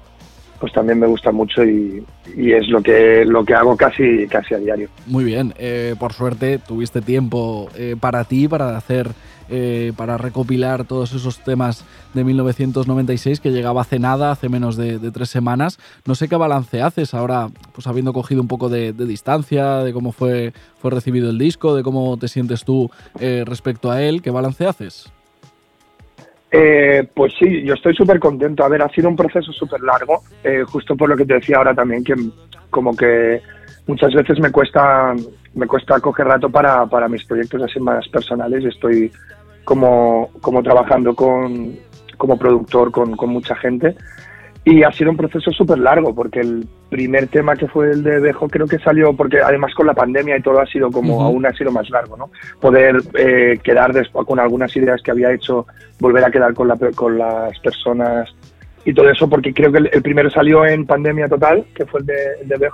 pues 0.60 0.72
también 0.72 0.98
me 0.98 1.06
gusta 1.06 1.32
mucho 1.32 1.64
y, 1.64 2.04
y 2.36 2.52
es 2.52 2.68
lo 2.68 2.82
que, 2.82 3.24
lo 3.24 3.44
que 3.44 3.54
hago 3.54 3.76
casi, 3.76 4.26
casi 4.28 4.54
a 4.54 4.58
diario. 4.58 4.88
Muy 5.06 5.24
bien, 5.24 5.54
eh, 5.58 5.94
por 5.98 6.12
suerte 6.12 6.58
tuviste 6.58 7.00
tiempo 7.00 7.68
eh, 7.76 7.96
para 7.98 8.24
ti, 8.24 8.48
para 8.48 8.76
hacer, 8.76 9.10
eh, 9.48 9.92
para 9.96 10.16
recopilar 10.16 10.84
todos 10.84 11.12
esos 11.12 11.38
temas 11.40 11.84
de 12.14 12.24
1996 12.24 13.40
que 13.40 13.50
llegaba 13.50 13.82
hace 13.82 13.98
nada, 13.98 14.30
hace 14.30 14.48
menos 14.48 14.76
de, 14.76 14.98
tres 15.10 15.28
semanas. 15.28 15.78
No 16.06 16.14
sé 16.14 16.28
qué 16.28 16.36
balance 16.36 16.82
haces 16.82 17.14
ahora, 17.14 17.48
pues 17.72 17.86
habiendo 17.86 18.12
cogido 18.12 18.40
un 18.40 18.48
poco 18.48 18.68
de, 18.68 18.92
de 18.92 19.06
distancia, 19.06 19.78
de 19.78 19.92
cómo 19.92 20.12
fue, 20.12 20.52
fue 20.78 20.90
recibido 20.90 21.30
el 21.30 21.38
disco, 21.38 21.74
de 21.74 21.82
cómo 21.82 22.16
te 22.16 22.28
sientes 22.28 22.64
tú 22.64 22.90
respecto 23.20 23.90
a 23.90 24.02
él, 24.02 24.22
¿qué 24.22 24.30
balance 24.30 24.66
haces? 24.66 25.12
Eh, 26.56 27.08
pues 27.12 27.32
sí, 27.36 27.64
yo 27.64 27.74
estoy 27.74 27.96
súper 27.96 28.20
contento. 28.20 28.64
A 28.64 28.68
ha 28.68 28.88
sido 28.90 29.08
un 29.08 29.16
proceso 29.16 29.50
súper 29.52 29.80
largo, 29.80 30.22
eh, 30.44 30.62
justo 30.64 30.94
por 30.94 31.08
lo 31.08 31.16
que 31.16 31.24
te 31.24 31.34
decía 31.34 31.56
ahora 31.56 31.74
también, 31.74 32.04
que 32.04 32.14
como 32.70 32.94
que 32.96 33.42
muchas 33.88 34.14
veces 34.14 34.38
me 34.38 34.52
cuesta, 34.52 35.14
me 35.54 35.66
cuesta 35.66 35.98
coger 35.98 36.28
rato 36.28 36.48
para, 36.48 36.86
para 36.86 37.08
mis 37.08 37.24
proyectos 37.24 37.60
así 37.60 37.80
más 37.80 38.06
personales. 38.06 38.64
Estoy 38.64 39.10
como, 39.64 40.30
como 40.40 40.62
trabajando 40.62 41.12
con, 41.16 41.76
como 42.16 42.38
productor 42.38 42.92
con, 42.92 43.16
con 43.16 43.30
mucha 43.30 43.56
gente. 43.56 43.96
Y 44.66 44.82
ha 44.82 44.90
sido 44.92 45.10
un 45.10 45.16
proceso 45.18 45.50
súper 45.50 45.78
largo, 45.78 46.14
porque 46.14 46.40
el 46.40 46.66
primer 46.88 47.26
tema 47.26 47.54
que 47.54 47.68
fue 47.68 47.90
el 47.90 48.02
de 48.02 48.18
Bejo 48.18 48.48
creo 48.48 48.66
que 48.66 48.78
salió, 48.78 49.12
porque 49.12 49.40
además 49.42 49.74
con 49.74 49.86
la 49.86 49.92
pandemia 49.92 50.38
y 50.38 50.42
todo 50.42 50.58
ha 50.60 50.66
sido 50.66 50.90
como, 50.90 51.16
Ujú. 51.16 51.24
aún 51.24 51.44
ha 51.46 51.52
sido 51.52 51.70
más 51.70 51.90
largo, 51.90 52.16
¿no? 52.16 52.30
Poder 52.60 52.96
eh, 53.14 53.58
quedar 53.62 53.92
después 53.92 54.26
con 54.26 54.40
algunas 54.40 54.74
ideas 54.74 55.02
que 55.02 55.10
había 55.10 55.32
hecho, 55.32 55.66
volver 56.00 56.24
a 56.24 56.30
quedar 56.30 56.54
con, 56.54 56.68
la, 56.68 56.76
con 56.94 57.18
las 57.18 57.58
personas 57.58 58.34
y 58.86 58.92
todo 58.92 59.10
eso, 59.10 59.28
porque 59.28 59.52
creo 59.52 59.72
que 59.72 59.78
el, 59.78 59.90
el 59.92 60.02
primero 60.02 60.30
salió 60.30 60.64
en 60.66 60.86
pandemia 60.86 61.28
total, 61.28 61.64
que 61.74 61.86
fue 61.86 62.00
el 62.00 62.06
de, 62.06 62.14
el 62.42 62.48
de. 62.48 62.70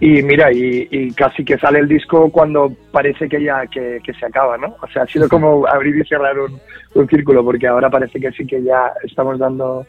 Y 0.00 0.22
mira, 0.22 0.52
y, 0.52 0.88
y 0.90 1.10
casi 1.12 1.44
que 1.44 1.58
sale 1.58 1.78
el 1.78 1.88
disco 1.88 2.30
cuando 2.30 2.70
parece 2.90 3.28
que 3.28 3.42
ya 3.42 3.66
que, 3.66 3.98
que 4.04 4.12
se 4.14 4.26
acaba, 4.26 4.58
¿no? 4.58 4.76
O 4.82 4.86
sea, 4.88 5.02
ha 5.02 5.06
sido 5.06 5.28
como 5.28 5.66
abrir 5.66 5.96
y 5.96 6.04
cerrar 6.06 6.38
un, 6.38 6.58
un 6.94 7.08
círculo, 7.08 7.42
porque 7.42 7.66
ahora 7.66 7.88
parece 7.88 8.20
que 8.20 8.30
sí 8.32 8.46
que 8.46 8.62
ya 8.62 8.92
estamos 9.04 9.38
dando 9.38 9.86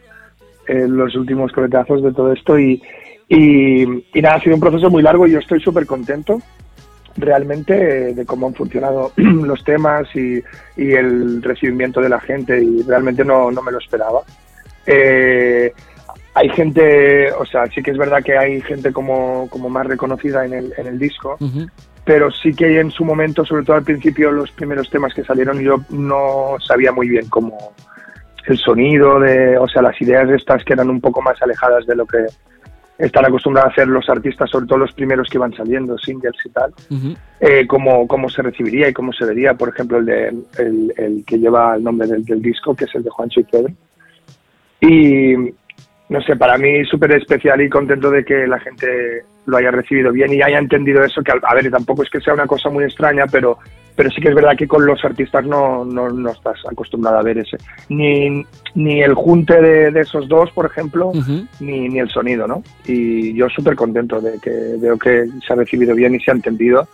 eh, 0.66 0.86
los 0.88 1.14
últimos 1.14 1.52
coletazos 1.52 2.02
de 2.02 2.12
todo 2.12 2.32
esto 2.32 2.58
y, 2.58 2.82
y, 3.28 3.82
y 3.82 4.22
nada, 4.22 4.36
ha 4.36 4.40
sido 4.40 4.54
un 4.54 4.60
proceso 4.60 4.90
muy 4.90 5.02
largo 5.02 5.26
y 5.26 5.32
yo 5.32 5.38
estoy 5.38 5.60
súper 5.60 5.86
contento 5.86 6.38
realmente 7.16 8.14
de 8.14 8.26
cómo 8.26 8.48
han 8.48 8.54
funcionado 8.54 9.12
los 9.16 9.62
temas 9.64 10.08
y, 10.14 10.42
y 10.76 10.92
el 10.92 11.42
recibimiento 11.42 12.00
de 12.00 12.08
la 12.08 12.20
gente 12.20 12.62
y 12.62 12.82
realmente 12.82 13.24
no, 13.24 13.50
no 13.50 13.62
me 13.62 13.72
lo 13.72 13.78
esperaba. 13.78 14.20
Eh, 14.86 15.72
hay 16.34 16.48
gente, 16.50 17.30
o 17.32 17.46
sea, 17.46 17.66
sí 17.66 17.82
que 17.82 17.92
es 17.92 17.96
verdad 17.96 18.22
que 18.22 18.36
hay 18.36 18.60
gente 18.62 18.92
como, 18.92 19.48
como 19.50 19.68
más 19.68 19.86
reconocida 19.86 20.44
en 20.44 20.52
el, 20.52 20.74
en 20.76 20.88
el 20.88 20.98
disco, 20.98 21.36
Ujú. 21.40 21.66
pero 22.04 22.30
sí 22.32 22.52
que 22.52 22.80
en 22.80 22.90
su 22.90 23.04
momento, 23.04 23.44
sobre 23.44 23.64
todo 23.64 23.76
al 23.76 23.84
principio, 23.84 24.32
los 24.32 24.50
primeros 24.50 24.90
temas 24.90 25.14
que 25.14 25.24
salieron, 25.24 25.60
yo 25.60 25.76
no 25.90 26.56
sabía 26.66 26.90
muy 26.90 27.08
bien 27.08 27.28
cómo 27.28 27.72
el 28.46 28.58
sonido, 28.58 29.20
de, 29.20 29.56
o 29.58 29.68
sea, 29.68 29.82
las 29.82 30.00
ideas 30.00 30.28
estas 30.30 30.64
que 30.64 30.74
eran 30.74 30.90
un 30.90 31.00
poco 31.00 31.22
más 31.22 31.40
alejadas 31.42 31.86
de 31.86 31.96
lo 31.96 32.06
que 32.06 32.26
están 32.98 33.24
acostumbrados 33.24 33.70
a 33.70 33.72
hacer 33.72 33.88
los 33.88 34.08
artistas, 34.08 34.48
sobre 34.50 34.66
todo 34.66 34.78
los 34.78 34.92
primeros 34.92 35.28
que 35.28 35.38
iban 35.38 35.52
saliendo, 35.52 35.98
singles 35.98 36.34
y 36.44 36.50
tal, 36.50 36.72
Ujú. 36.90 37.14
eh, 37.40 37.66
cómo, 37.66 38.06
cómo 38.06 38.28
se 38.28 38.42
recibiría 38.42 38.88
y 38.88 38.92
cómo 38.92 39.12
se 39.12 39.24
vería, 39.24 39.54
por 39.54 39.70
ejemplo, 39.70 39.98
el, 39.98 40.06
de, 40.06 40.28
el, 40.58 40.94
el 40.96 41.24
que 41.26 41.38
lleva 41.38 41.74
el 41.76 41.82
nombre 41.82 42.06
del, 42.06 42.24
del 42.24 42.40
disco, 42.40 42.74
que 42.74 42.84
es 42.84 42.94
el 42.94 43.02
de 43.02 43.10
Juancho 43.10 43.40
y 43.40 43.44
Pedro. 43.44 43.72
Y 44.80 45.34
no 46.08 46.20
sé, 46.22 46.36
para 46.36 46.58
mí 46.58 46.84
súper 46.84 47.12
especial 47.12 47.60
y 47.62 47.68
contento 47.68 48.10
de 48.10 48.24
que 48.24 48.46
la 48.46 48.60
gente 48.60 49.24
lo 49.46 49.56
haya 49.56 49.70
recibido 49.70 50.12
bien 50.12 50.32
y 50.32 50.42
haya 50.42 50.58
entendido 50.58 51.02
eso, 51.04 51.22
que 51.22 51.32
a 51.32 51.54
ver, 51.54 51.70
tampoco 51.70 52.02
es 52.02 52.10
que 52.10 52.20
sea 52.20 52.34
una 52.34 52.46
cosa 52.46 52.70
muy 52.70 52.84
extraña, 52.84 53.26
pero, 53.30 53.58
pero 53.94 54.10
sí 54.10 54.20
que 54.20 54.28
es 54.28 54.34
verdad 54.34 54.56
que 54.56 54.66
con 54.66 54.86
los 54.86 55.04
artistas 55.04 55.44
no, 55.44 55.84
no, 55.84 56.08
no 56.08 56.30
estás 56.30 56.58
acostumbrado 56.70 57.18
a 57.18 57.22
ver 57.22 57.38
ese. 57.38 57.58
Ni, 57.88 58.44
ni 58.74 59.02
el 59.02 59.14
junte 59.14 59.60
de, 59.60 59.90
de 59.90 60.00
esos 60.00 60.28
dos, 60.28 60.50
por 60.52 60.66
ejemplo, 60.66 61.12
ni, 61.60 61.88
ni 61.88 61.98
el 61.98 62.08
sonido, 62.08 62.46
¿no? 62.46 62.62
Y 62.86 63.34
yo 63.34 63.48
súper 63.48 63.76
contento 63.76 64.20
de 64.20 64.38
que 64.38 64.76
veo 64.78 64.98
que 64.98 65.26
se 65.46 65.52
ha 65.52 65.56
recibido 65.56 65.94
bien 65.94 66.14
y 66.14 66.20
se 66.20 66.30
ha 66.30 66.34
entendido 66.34 66.88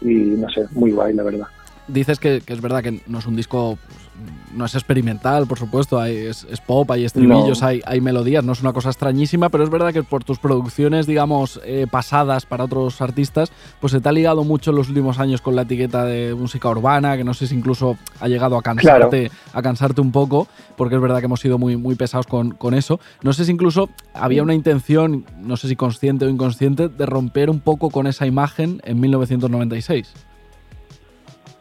y 0.00 0.14
no 0.14 0.48
sé, 0.50 0.64
muy 0.72 0.92
guay, 0.92 1.14
la 1.14 1.22
verdad. 1.22 1.46
Dices 1.88 2.18
que, 2.18 2.40
que 2.44 2.52
es 2.52 2.60
verdad 2.60 2.82
que 2.82 3.00
no 3.06 3.18
es 3.18 3.26
un 3.26 3.36
disco, 3.36 3.78
pues, 3.86 4.05
no 4.54 4.64
es 4.64 4.74
experimental, 4.74 5.46
por 5.46 5.58
supuesto, 5.58 6.00
hay, 6.00 6.16
es, 6.16 6.46
es 6.50 6.60
pop, 6.60 6.90
hay 6.90 7.04
estribillos, 7.04 7.60
No. 7.60 7.66
hay, 7.66 7.82
hay 7.84 8.00
melodías, 8.00 8.42
no 8.42 8.52
es 8.52 8.60
una 8.62 8.72
cosa 8.72 8.88
extrañísima, 8.88 9.50
pero 9.50 9.64
es 9.64 9.70
verdad 9.70 9.92
que 9.92 10.02
por 10.02 10.24
tus 10.24 10.38
producciones, 10.38 11.06
digamos, 11.06 11.60
eh, 11.64 11.86
pasadas 11.90 12.46
para 12.46 12.64
otros 12.64 13.00
artistas, 13.02 13.52
pues 13.80 13.92
se 13.92 14.00
te 14.00 14.08
ha 14.08 14.12
ligado 14.12 14.44
mucho 14.44 14.70
en 14.70 14.76
los 14.76 14.88
últimos 14.88 15.18
años 15.18 15.40
con 15.42 15.56
la 15.56 15.62
etiqueta 15.62 16.04
de 16.04 16.34
música 16.34 16.68
urbana, 16.70 17.16
que 17.16 17.24
no 17.24 17.34
sé 17.34 17.46
si 17.46 17.54
incluso 17.54 17.96
ha 18.20 18.28
llegado 18.28 18.56
a 18.56 18.62
cansarte, 18.62 19.30
a 19.52 19.62
cansarte 19.62 20.00
un 20.00 20.12
poco, 20.12 20.48
porque 20.76 20.94
es 20.94 21.00
verdad 21.00 21.18
que 21.18 21.26
hemos 21.26 21.40
sido 21.40 21.58
muy, 21.58 21.76
muy 21.76 21.94
pesados 21.94 22.26
con, 22.26 22.52
con 22.52 22.74
eso. 22.74 22.98
No 23.22 23.32
sé 23.32 23.44
si 23.44 23.52
incluso 23.52 23.90
había 24.14 24.42
una 24.42 24.54
intención, 24.54 25.26
no 25.38 25.56
sé 25.56 25.68
si 25.68 25.76
consciente 25.76 26.24
o 26.24 26.28
inconsciente, 26.28 26.88
de 26.88 27.06
romper 27.06 27.50
un 27.50 27.60
poco 27.60 27.90
con 27.90 28.06
esa 28.06 28.26
imagen 28.26 28.80
en 28.84 29.00
1996. 29.00 30.12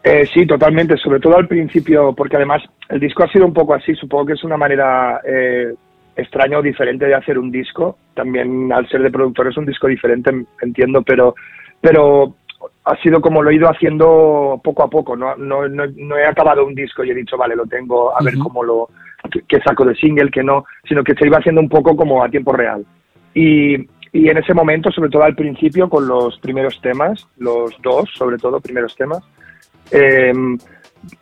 Eh, 0.07 0.29
sí, 0.31 0.45
totalmente, 0.45 0.97
sobre 0.97 1.19
todo 1.19 1.35
al 1.35 1.47
principio, 1.47 2.13
porque 2.13 2.35
además 2.35 2.61
el 2.89 2.99
disco 2.99 3.23
ha 3.23 3.31
sido 3.31 3.43
un 3.43 3.53
poco 3.53 3.73
así, 3.73 3.95
supongo 3.95 4.27
que 4.27 4.33
es 4.33 4.43
una 4.43 4.55
manera 4.55 5.19
eh, 5.25 5.73
extraña 6.15 6.59
o 6.59 6.61
diferente 6.61 7.07
de 7.07 7.15
hacer 7.15 7.39
un 7.39 7.49
disco, 7.49 7.97
también 8.13 8.71
al 8.71 8.87
ser 8.87 9.01
de 9.01 9.09
productor 9.09 9.47
es 9.47 9.57
un 9.57 9.65
disco 9.65 9.87
diferente, 9.87 10.31
entiendo, 10.61 11.01
pero, 11.01 11.33
pero 11.81 12.35
ha 12.83 12.95
sido 12.97 13.19
como 13.19 13.41
lo 13.41 13.49
he 13.49 13.55
ido 13.55 13.67
haciendo 13.67 14.61
poco 14.63 14.83
a 14.83 14.91
poco, 14.91 15.15
no, 15.15 15.35
no, 15.37 15.67
no, 15.67 15.85
no 15.95 16.17
he 16.19 16.27
acabado 16.27 16.67
un 16.67 16.75
disco 16.75 17.03
y 17.03 17.09
he 17.09 17.15
dicho, 17.15 17.35
vale, 17.35 17.55
lo 17.55 17.65
tengo, 17.65 18.15
a 18.15 18.23
ver 18.23 18.35
cómo 18.37 18.63
lo, 18.63 18.89
que, 19.31 19.41
que 19.41 19.59
saco 19.61 19.85
de 19.85 19.95
single, 19.95 20.29
que 20.29 20.43
no, 20.43 20.65
sino 20.87 21.03
que 21.03 21.15
se 21.15 21.25
iba 21.25 21.39
haciendo 21.39 21.61
un 21.61 21.69
poco 21.69 21.95
como 21.95 22.23
a 22.23 22.29
tiempo 22.29 22.53
real. 22.53 22.85
Y, 23.33 23.75
y 24.13 24.29
en 24.29 24.37
ese 24.37 24.53
momento, 24.53 24.91
sobre 24.91 25.09
todo 25.09 25.23
al 25.23 25.35
principio, 25.35 25.89
con 25.89 26.07
los 26.07 26.37
primeros 26.37 26.79
temas, 26.79 27.27
los 27.37 27.75
dos, 27.81 28.07
sobre 28.13 28.37
todo, 28.37 28.61
primeros 28.61 28.95
temas, 28.95 29.23
eh, 29.91 30.33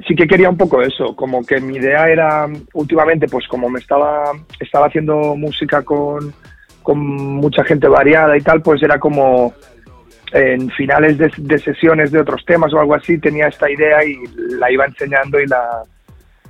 sí 0.08 0.16
que 0.16 0.28
quería 0.28 0.50
un 0.50 0.58
poco 0.58 0.82
eso, 0.82 1.16
como 1.16 1.44
que 1.44 1.60
mi 1.60 1.78
idea 1.78 2.08
era 2.10 2.48
últimamente, 2.74 3.28
pues 3.28 3.48
como 3.48 3.70
me 3.70 3.80
estaba, 3.80 4.32
estaba 4.60 4.88
haciendo 4.88 5.36
música 5.36 5.82
con, 5.82 6.34
con 6.82 7.00
mucha 7.00 7.64
gente 7.64 7.88
variada 7.88 8.38
y 8.38 8.42
tal, 8.42 8.62
pues 8.62 8.82
era 8.84 9.00
como 9.00 9.54
en 10.32 10.70
finales 10.72 11.18
de, 11.18 11.32
de 11.38 11.60
sesiones 11.60 12.12
de 12.12 12.20
otros 12.20 12.44
temas 12.46 12.74
o 12.74 12.80
algo 12.80 12.96
así, 12.96 13.20
tenía 13.20 13.48
esta 13.48 13.70
idea 13.70 14.04
y 14.04 14.18
la 14.58 14.72
iba 14.72 14.86
enseñando 14.86 15.40
y 15.40 15.48
la... 15.48 15.84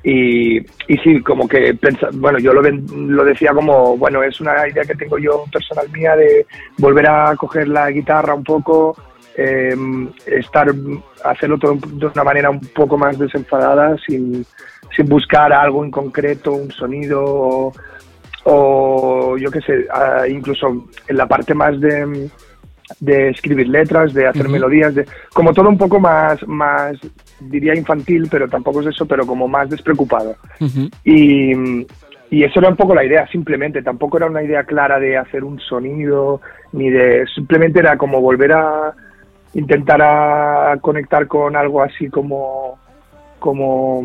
Y, 0.05 0.57
y 0.57 0.97
sí, 1.01 1.21
como 1.21 1.47
que 1.47 1.77
bueno, 2.15 2.37
yo 2.37 2.53
lo, 2.53 2.61
lo 2.61 3.23
decía 3.23 3.53
como, 3.53 3.95
bueno, 3.95 4.21
es 4.21 4.41
una 4.41 4.67
idea 4.67 4.83
que 4.83 4.95
tengo 4.95 5.17
yo 5.17 5.45
personal 5.49 5.89
mía 5.91 6.13
de 6.17 6.45
volver 6.77 7.07
a 7.07 7.33
coger 7.37 7.69
la 7.69 7.89
guitarra 7.89 8.33
un 8.33 8.43
poco, 8.43 8.97
eh, 9.37 9.75
estar 10.25 10.67
hacerlo 11.23 11.57
todo 11.57 11.75
de 11.75 12.05
una 12.05 12.23
manera 12.23 12.49
un 12.49 12.59
poco 12.59 12.97
más 12.97 13.17
desenfadada 13.17 13.95
sin, 14.05 14.45
sin 14.95 15.07
buscar 15.07 15.51
algo 15.51 15.83
en 15.83 15.91
concreto 15.91 16.53
un 16.53 16.71
sonido 16.71 17.23
o, 17.23 17.73
o 18.45 19.37
yo 19.37 19.49
qué 19.49 19.61
sé 19.61 19.85
incluso 20.29 20.87
en 21.07 21.17
la 21.17 21.27
parte 21.27 21.53
más 21.53 21.79
de, 21.79 22.29
de 22.99 23.29
escribir 23.29 23.67
letras 23.69 24.13
de 24.13 24.27
hacer 24.27 24.47
melodías 24.49 24.93
de 24.93 25.05
como 25.33 25.53
todo 25.53 25.69
un 25.69 25.77
poco 25.77 25.99
más 25.99 26.45
más 26.47 26.97
diría 27.39 27.75
infantil 27.75 28.27
pero 28.29 28.47
tampoco 28.47 28.81
es 28.81 28.87
eso 28.87 29.05
pero 29.05 29.25
como 29.25 29.47
más 29.47 29.69
despreocupado 29.69 30.35
y, 31.03 31.55
y 32.33 32.43
eso 32.43 32.59
era 32.59 32.69
un 32.69 32.75
poco 32.75 32.95
la 32.95 33.05
idea, 33.05 33.27
simplemente. 33.27 33.83
Tampoco 33.83 34.17
era 34.17 34.25
una 34.25 34.41
idea 34.41 34.63
clara 34.63 34.99
de 34.99 35.17
hacer 35.17 35.43
un 35.43 35.59
sonido, 35.59 36.41
ni 36.71 36.89
de. 36.89 37.27
Simplemente 37.35 37.77
era 37.77 37.95
como 37.95 38.21
volver 38.21 38.53
a 38.53 38.95
intentar 39.53 40.01
a 40.01 40.77
conectar 40.81 41.27
con 41.27 41.55
algo 41.55 41.81
así 41.81 42.09
como. 42.09 42.77
como 43.39 44.01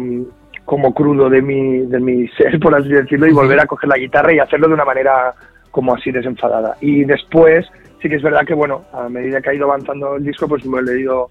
como 0.68 0.92
crudo 0.92 1.30
de 1.30 1.40
mi, 1.40 1.86
de 1.86 1.98
mi 1.98 2.28
ser, 2.28 2.60
por 2.60 2.74
así 2.74 2.90
decirlo, 2.90 3.26
y 3.26 3.32
volver 3.32 3.58
a 3.58 3.64
coger 3.64 3.88
la 3.88 3.96
guitarra 3.96 4.34
y 4.34 4.38
hacerlo 4.38 4.68
de 4.68 4.74
una 4.74 4.84
manera 4.84 5.32
como 5.70 5.94
así 5.94 6.10
desenfadada. 6.10 6.76
Y 6.82 7.04
después, 7.04 7.64
sí 8.02 8.08
que 8.10 8.16
es 8.16 8.22
verdad 8.22 8.46
que, 8.46 8.52
bueno, 8.52 8.84
a 8.92 9.08
medida 9.08 9.40
que 9.40 9.48
ha 9.48 9.54
ido 9.54 9.64
avanzando 9.64 10.16
el 10.16 10.24
disco, 10.24 10.46
pues 10.46 10.66
me 10.66 10.80
he 10.80 10.82
leído, 10.82 11.30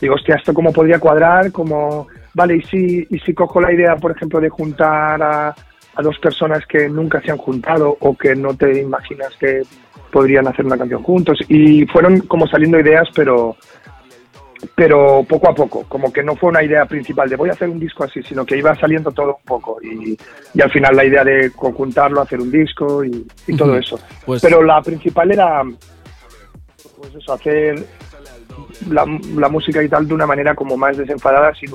digo, 0.00 0.14
hostia, 0.14 0.36
¿esto 0.36 0.54
cómo 0.54 0.72
podría 0.72 0.98
cuadrar? 0.98 1.52
Como, 1.52 2.06
vale, 2.32 2.56
¿y 2.56 2.62
si, 2.62 3.06
y 3.10 3.18
si 3.18 3.34
cojo 3.34 3.60
la 3.60 3.70
idea, 3.70 3.96
por 3.96 4.12
ejemplo, 4.12 4.40
de 4.40 4.48
juntar 4.48 5.22
a, 5.22 5.54
a 6.00 6.02
dos 6.02 6.18
personas 6.18 6.66
que 6.66 6.88
nunca 6.88 7.20
se 7.20 7.30
han 7.30 7.36
juntado 7.38 7.96
o 8.00 8.16
que 8.16 8.34
no 8.34 8.54
te 8.54 8.80
imaginas 8.80 9.34
que 9.38 9.62
podrían 10.10 10.48
hacer 10.48 10.66
una 10.66 10.76
canción 10.78 11.02
juntos? 11.02 11.38
Y 11.48 11.86
fueron 11.86 12.20
como 12.22 12.46
saliendo 12.48 12.80
ideas, 12.80 13.08
pero 13.14 13.56
pero 14.74 15.24
poco 15.26 15.48
a 15.50 15.54
poco, 15.54 15.84
como 15.88 16.12
que 16.12 16.22
no 16.22 16.36
fue 16.36 16.50
una 16.50 16.62
idea 16.62 16.84
principal 16.84 17.30
de 17.30 17.36
voy 17.36 17.48
a 17.48 17.52
hacer 17.52 17.68
un 17.70 17.80
disco 17.80 18.04
así, 18.04 18.22
sino 18.22 18.44
que 18.44 18.58
iba 18.58 18.74
saliendo 18.76 19.10
todo 19.10 19.36
un 19.38 19.44
poco 19.46 19.78
y, 19.82 20.18
y 20.52 20.60
al 20.60 20.70
final 20.70 20.94
la 20.96 21.04
idea 21.06 21.24
de 21.24 21.50
conjuntarlo, 21.52 22.20
hacer 22.20 22.40
un 22.40 22.50
disco 22.50 23.02
y, 23.02 23.26
y 23.46 23.56
todo 23.56 23.76
eso. 23.78 23.98
Pues- 24.26 24.42
Pero 24.42 24.62
la 24.62 24.82
principal 24.82 25.30
era 25.32 25.62
pues 26.98 27.14
eso, 27.14 27.32
hacer 27.32 27.82
la, 28.90 29.06
la 29.36 29.48
música 29.48 29.82
y 29.82 29.88
tal 29.88 30.06
de 30.06 30.12
una 30.12 30.26
manera 30.26 30.54
como 30.54 30.76
más 30.76 30.94
desenfadada, 30.98 31.54
sin 31.54 31.70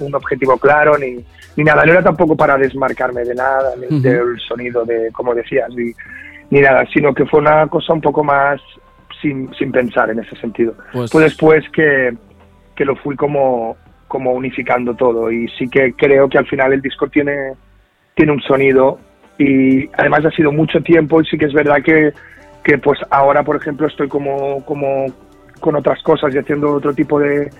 un 0.00 0.14
objetivo 0.14 0.56
claro 0.56 0.96
ni, 0.96 1.22
ni 1.56 1.64
nada. 1.64 1.84
No 1.84 1.92
era 1.92 2.02
tampoco 2.02 2.36
para 2.36 2.56
desmarcarme 2.56 3.24
de 3.24 3.34
nada, 3.34 3.72
ni 3.76 4.00
del 4.00 4.38
sonido, 4.46 4.84
de 4.84 5.10
como 5.12 5.34
decías, 5.34 5.68
ni, 5.74 5.92
ni 6.50 6.60
nada, 6.60 6.84
sino 6.92 7.14
que 7.14 7.26
fue 7.26 7.40
una 7.40 7.66
cosa 7.68 7.92
un 7.92 8.00
poco 8.00 8.22
más 8.24 8.60
sin, 9.20 9.52
sin 9.54 9.70
pensar 9.72 10.10
en 10.10 10.20
ese 10.20 10.36
sentido. 10.36 10.74
Pues- 10.92 11.10
Fue 11.10 11.22
después 11.22 11.64
que, 11.70 12.16
que 12.74 12.84
lo 12.84 12.96
fui 12.96 13.16
como, 13.16 13.76
como 14.08 14.32
unificando 14.32 14.94
todo 14.94 15.30
y 15.30 15.48
sí 15.58 15.68
que 15.68 15.92
creo 15.94 16.28
que 16.28 16.38
al 16.38 16.46
final 16.46 16.72
el 16.72 16.80
disco 16.82 17.08
tiene, 17.08 17.52
tiene 18.14 18.32
un 18.32 18.40
sonido 18.42 18.98
y 19.38 19.88
además 19.98 20.24
ha 20.24 20.30
sido 20.30 20.52
mucho 20.52 20.80
tiempo 20.82 21.20
y 21.20 21.26
sí 21.26 21.36
que 21.38 21.46
es 21.46 21.52
verdad 21.52 21.82
que, 21.84 22.12
que 22.64 22.78
pues 22.78 22.98
ahora 23.10 23.42
por 23.42 23.56
ejemplo 23.56 23.86
estoy 23.86 24.08
como, 24.08 24.64
como 24.64 25.06
con 25.60 25.76
otras 25.76 26.02
cosas 26.02 26.34
y 26.34 26.38
haciendo 26.38 26.72
otro 26.72 26.92
tipo 26.94 27.18
de, 27.20 27.50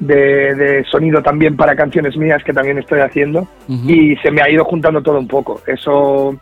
de, 0.00 0.54
de 0.54 0.84
sonido 0.84 1.22
también 1.22 1.56
para 1.56 1.76
canciones 1.76 2.16
mías 2.16 2.42
que 2.42 2.52
también 2.52 2.78
estoy 2.78 3.00
haciendo 3.00 3.46
y 3.86 4.16
se 4.16 4.30
me 4.30 4.42
ha 4.42 4.50
ido 4.50 4.64
juntando 4.64 5.02
todo 5.02 5.18
un 5.18 5.28
poco. 5.28 5.60
Eso, 5.66 6.34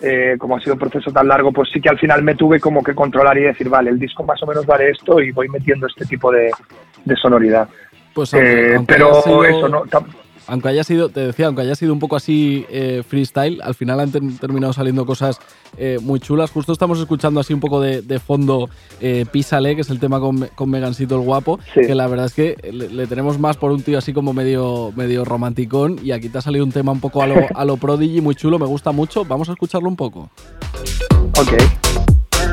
eh, 0.00 0.36
como 0.38 0.56
ha 0.56 0.60
sido 0.60 0.74
un 0.74 0.78
proceso 0.78 1.10
tan 1.10 1.28
largo, 1.28 1.52
pues 1.52 1.68
sí 1.72 1.80
que 1.80 1.88
al 1.88 1.98
final 1.98 2.22
me 2.22 2.34
tuve 2.36 2.58
como 2.60 2.82
que 2.82 2.94
controlar 2.94 3.36
y 3.36 3.42
decir, 3.42 3.68
vale, 3.68 3.90
el 3.90 3.98
disco 3.98 4.22
más 4.24 4.42
o 4.42 4.46
menos 4.46 4.64
vale 4.64 4.90
esto 4.90 5.20
y 5.20 5.32
voy 5.32 5.48
metiendo 5.48 5.86
este 5.86 6.04
tipo 6.06 6.30
de, 6.32 6.50
de 7.04 7.16
sonoridad. 7.16 7.68
Pues 8.14 8.32
aunque- 8.34 8.70
Eh, 8.72 8.74
aunque 8.76 8.94
pero 8.94 9.22
sido- 9.22 9.44
eso, 9.44 9.68
no, 9.68 9.82
Aunque 10.50 10.68
haya 10.68 10.82
sido, 10.84 11.08
te 11.08 11.20
decía, 11.20 11.46
aunque 11.46 11.62
haya 11.62 11.74
sido 11.76 11.92
un 11.92 12.00
poco 12.00 12.16
así 12.16 12.66
eh, 12.70 13.02
freestyle, 13.08 13.60
al 13.62 13.74
final 13.74 14.00
han 14.00 14.10
ter- 14.10 14.22
terminado 14.40 14.72
saliendo 14.72 15.06
cosas 15.06 15.38
eh, 15.76 15.98
muy 16.02 16.18
chulas. 16.20 16.50
Justo 16.50 16.72
estamos 16.72 16.98
escuchando 16.98 17.38
así 17.38 17.54
un 17.54 17.60
poco 17.60 17.80
de, 17.80 18.02
de 18.02 18.18
fondo 18.18 18.68
eh, 19.00 19.24
Písale, 19.30 19.76
que 19.76 19.82
es 19.82 19.90
el 19.90 20.00
tema 20.00 20.18
con, 20.18 20.48
con 20.56 20.68
Megancito 20.68 21.14
el 21.14 21.20
Guapo, 21.22 21.60
Sí. 21.72 21.82
que 21.86 21.94
la 21.94 22.08
verdad 22.08 22.26
es 22.26 22.34
que 22.34 22.56
le, 22.72 22.88
le 22.88 23.06
tenemos 23.06 23.38
más 23.38 23.56
por 23.56 23.70
un 23.70 23.82
tío 23.82 23.96
así 23.96 24.12
como 24.12 24.32
medio, 24.32 24.92
medio 24.96 25.24
romanticón 25.24 25.98
y 26.02 26.10
aquí 26.10 26.28
te 26.28 26.38
ha 26.38 26.42
salido 26.42 26.64
un 26.64 26.72
tema 26.72 26.90
un 26.92 27.00
poco 27.00 27.22
a 27.22 27.26
lo, 27.28 27.36
a 27.54 27.64
lo 27.64 27.76
Prodigy, 27.76 28.20
muy 28.20 28.34
chulo, 28.34 28.58
me 28.58 28.66
gusta 28.66 28.90
mucho. 28.92 29.24
Vamos 29.24 29.48
a 29.48 29.52
escucharlo 29.52 29.88
un 29.88 29.96
poco. 29.96 30.30
ok. 31.38 31.52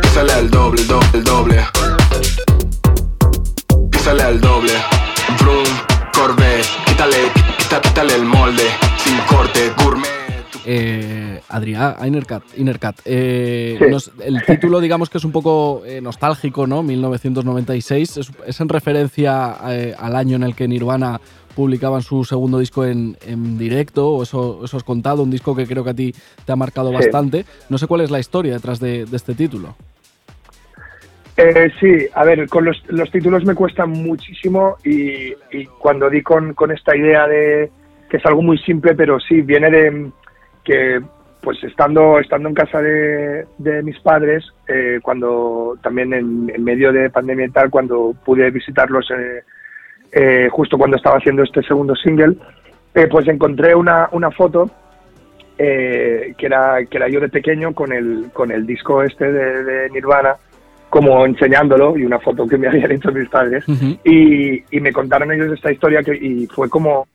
Písale 0.03 0.33
al 0.33 0.49
doble, 0.51 0.83
doble, 0.85 1.07
el 1.13 1.23
doble. 1.23 1.57
Písale 3.91 4.23
al 4.23 4.39
doble. 4.39 4.71
Vroom, 5.39 5.65
Corvette. 6.17 6.65
Quítale, 6.85 7.17
quita- 7.59 7.81
quítale 7.81 8.15
el 8.15 8.25
molde. 8.25 8.63
Sin 8.97 9.17
corte, 9.29 9.71
gourmet. 9.83 10.07
Eh, 10.65 11.41
Adrián, 11.49 11.95
Inercat, 12.05 12.43
Inercat. 12.57 12.99
eh, 13.05 13.77
Sí. 13.79 13.85
nos- 13.89 14.11
el 14.23 14.43
título, 14.45 14.79
digamos 14.81 15.09
que 15.09 15.17
es 15.17 15.23
un 15.23 15.31
poco 15.31 15.83
eh, 15.85 16.01
nostálgico, 16.01 16.67
¿no? 16.67 16.83
1996. 16.83 18.17
Es, 18.17 18.31
es 18.45 18.59
en 18.59 18.67
referencia 18.69 19.57
eh, 19.69 19.95
al 19.97 20.15
año 20.15 20.35
en 20.35 20.43
el 20.43 20.55
que 20.55 20.67
Nirvana 20.67 21.21
publicaban 21.55 22.01
su 22.03 22.23
segundo 22.25 22.59
disco 22.59 22.85
en, 22.85 23.17
en 23.25 23.57
directo, 23.57 24.09
o 24.09 24.23
eso, 24.23 24.61
eso 24.63 24.77
has 24.77 24.83
contado, 24.83 25.23
un 25.23 25.31
disco 25.31 25.55
que 25.55 25.65
creo 25.65 25.83
que 25.83 25.89
a 25.91 25.93
ti 25.95 26.13
te 26.45 26.51
ha 26.51 26.55
marcado 26.55 26.89
Sí. 26.89 26.95
bastante. 26.95 27.45
No 27.69 27.77
sé 27.77 27.87
cuál 27.87 28.01
es 28.01 28.11
la 28.11 28.19
historia 28.19 28.53
detrás 28.53 28.79
de, 28.79 29.05
de 29.05 29.17
este 29.17 29.33
título. 29.35 29.75
Eh, 31.37 31.71
sí, 31.79 32.07
a 32.15 32.25
ver, 32.25 32.49
con 32.49 32.65
los, 32.65 32.83
los 32.87 33.11
títulos 33.11 33.45
me 33.45 33.53
cuestan 33.53 33.91
muchísimo 33.91 34.77
y, 34.83 35.33
cuando 35.77 36.09
di 36.09 36.23
con, 36.23 36.55
con 36.55 36.71
esta 36.71 36.95
idea 36.95 37.27
de 37.27 37.69
que 38.09 38.17
es 38.17 38.25
algo 38.25 38.41
muy 38.41 38.57
simple, 38.57 38.95
pero 38.95 39.19
sí, 39.19 39.41
viene 39.41 39.69
de 39.69 40.11
que 40.63 40.99
pues 41.41 41.63
estando, 41.63 42.19
estando 42.19 42.49
en 42.49 42.55
casa 42.55 42.81
de, 42.81 43.45
de 43.59 43.83
mis 43.83 43.99
padres, 43.99 44.43
eh, 44.67 44.99
cuando 45.01 45.77
también 45.83 46.13
en, 46.13 46.51
en 46.53 46.63
medio 46.63 46.91
de 46.91 47.09
pandemia 47.09 47.45
y 47.45 47.51
tal, 47.51 47.69
cuando 47.69 48.15
pude 48.25 48.49
visitarlos 48.49 49.09
eh, 49.11 49.43
eh, 50.11 50.49
justo 50.51 50.77
cuando 50.77 50.97
estaba 50.97 51.17
haciendo 51.17 51.43
este 51.43 51.61
segundo 51.63 51.95
single, 51.95 52.35
eh, 52.95 53.07
pues 53.07 53.27
encontré 53.27 53.75
una, 53.75 54.09
una 54.11 54.31
foto 54.31 54.69
eh, 55.57 56.33
que, 56.37 56.45
era, 56.45 56.85
que 56.85 56.97
era 56.97 57.09
yo 57.09 57.19
de 57.19 57.29
pequeño 57.29 57.73
con 57.73 57.91
el, 57.91 58.29
con 58.33 58.51
el 58.51 58.65
disco 58.65 59.03
este 59.03 59.31
de 59.31 59.89
Nirvana, 59.91 60.35
como 60.89 61.25
enseñándolo 61.25 61.97
y 61.97 62.05
una 62.05 62.19
foto 62.19 62.47
que 62.47 62.57
me 62.57 62.67
habían 62.69 62.91
hecho 62.91 63.11
mis 63.11 63.29
padres. 63.29 63.67
Ujú. 63.67 63.97
Y, 64.03 64.63
y 64.71 64.79
me 64.79 64.91
contaron 64.93 65.31
ellos 65.31 65.53
esta 65.53 65.71
historia 65.71 66.03
que, 66.03 66.15
y 66.15 66.47
fue 66.47 66.69
como, 66.69 67.07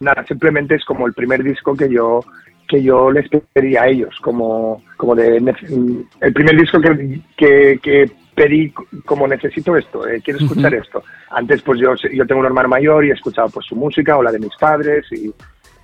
nada, 0.00 0.24
simplemente 0.26 0.74
es 0.74 0.84
como 0.84 1.06
el 1.06 1.12
primer 1.14 1.42
disco 1.42 1.74
que 1.76 1.88
yo 1.88 2.20
que 2.68 2.80
yo 2.84 3.10
les 3.10 3.28
pedí 3.52 3.76
a 3.76 3.88
ellos, 3.88 4.14
como, 4.22 4.80
como 4.96 5.16
de, 5.16 5.38
el 6.20 6.32
primer 6.32 6.56
disco 6.56 6.80
que, 6.80 7.20
que, 7.36 7.80
que 7.82 8.08
pedí 8.32 8.72
como 9.04 9.26
necesito 9.26 9.76
esto, 9.76 10.06
eh, 10.06 10.22
quiero 10.24 10.38
escuchar 10.38 10.72
Ujú. 10.72 10.82
esto. 10.82 11.02
Antes 11.30 11.62
pues 11.62 11.80
yo, 11.80 11.94
yo 12.12 12.24
tengo 12.26 12.40
un 12.40 12.46
hermano 12.46 12.68
mayor 12.68 13.04
y 13.04 13.10
he 13.10 13.14
escuchado 13.14 13.48
pues 13.48 13.66
su 13.66 13.74
música 13.74 14.16
o 14.16 14.22
la 14.22 14.30
de 14.30 14.38
mis 14.38 14.54
padres 14.56 15.04
y 15.10 15.34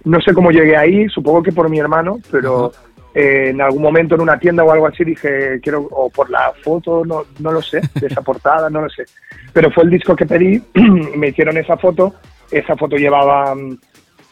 no 0.05 0.21
sé 0.21 0.33
cómo 0.33 0.53
llegué 0.53 0.77
ahí, 0.77 1.09
supongo 1.09 1.43
que 1.43 1.51
por 1.51 1.69
mi 1.69 1.81
hermano, 1.81 2.21
pero 2.31 2.71
eh, 3.19 3.49
en 3.49 3.63
algún 3.63 3.81
momento 3.81 4.15
en 4.15 4.21
una 4.21 4.39
tienda 4.39 4.63
o 4.63 4.71
algo 4.71 4.87
así 4.87 5.03
dije, 5.03 5.59
quiero, 5.63 5.81
o 5.91 6.11
por 6.11 6.29
la 6.29 6.53
foto, 6.63 7.03
no, 7.03 7.25
no 7.39 7.51
lo 7.51 7.63
sé, 7.63 7.81
de 7.95 8.09
esa 8.09 8.21
portada, 8.23 8.69
no 8.69 8.83
lo 8.83 8.91
sé. 8.91 9.07
Pero 9.55 9.71
fue 9.71 9.85
el 9.85 9.91
disco 9.91 10.15
que 10.15 10.27
pedí, 10.27 10.63
me 11.17 11.29
hicieron 11.29 11.57
esa 11.57 11.79
foto, 11.79 12.17
esa 12.51 12.77
foto 12.77 12.97
llevaba 12.97 13.55
mm, 13.55 13.79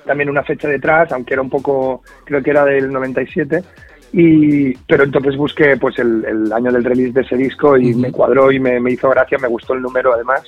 también 0.04 0.28
una 0.28 0.42
fecha 0.42 0.68
detrás, 0.68 1.10
aunque 1.12 1.32
era 1.32 1.40
un 1.40 1.48
poco, 1.48 2.02
creo 2.24 2.42
que 2.42 2.50
era 2.50 2.66
del 2.66 2.92
97. 2.92 3.64
Y, 4.12 4.74
pero 4.86 5.04
entonces 5.04 5.34
busqué 5.34 5.78
pues 5.78 5.98
el, 5.98 6.22
el 6.26 6.52
año 6.52 6.70
del 6.70 6.84
release 6.84 7.14
de 7.14 7.22
ese 7.22 7.38
disco 7.38 7.78
y 7.78 7.92
Ujú. 7.92 8.00
me 8.00 8.12
cuadró 8.12 8.52
y 8.52 8.60
me, 8.60 8.78
me 8.80 8.92
hizo 8.92 9.08
gracia, 9.08 9.38
me 9.38 9.48
gustó 9.48 9.72
el 9.72 9.80
número 9.80 10.12
además. 10.12 10.42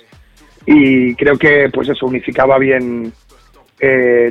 Y 0.67 1.15
creo 1.15 1.39
que 1.39 1.71
pues 1.73 1.89
eso 1.89 2.05
unificaba 2.05 2.59
bien 2.59 3.11
eh, 3.81 4.31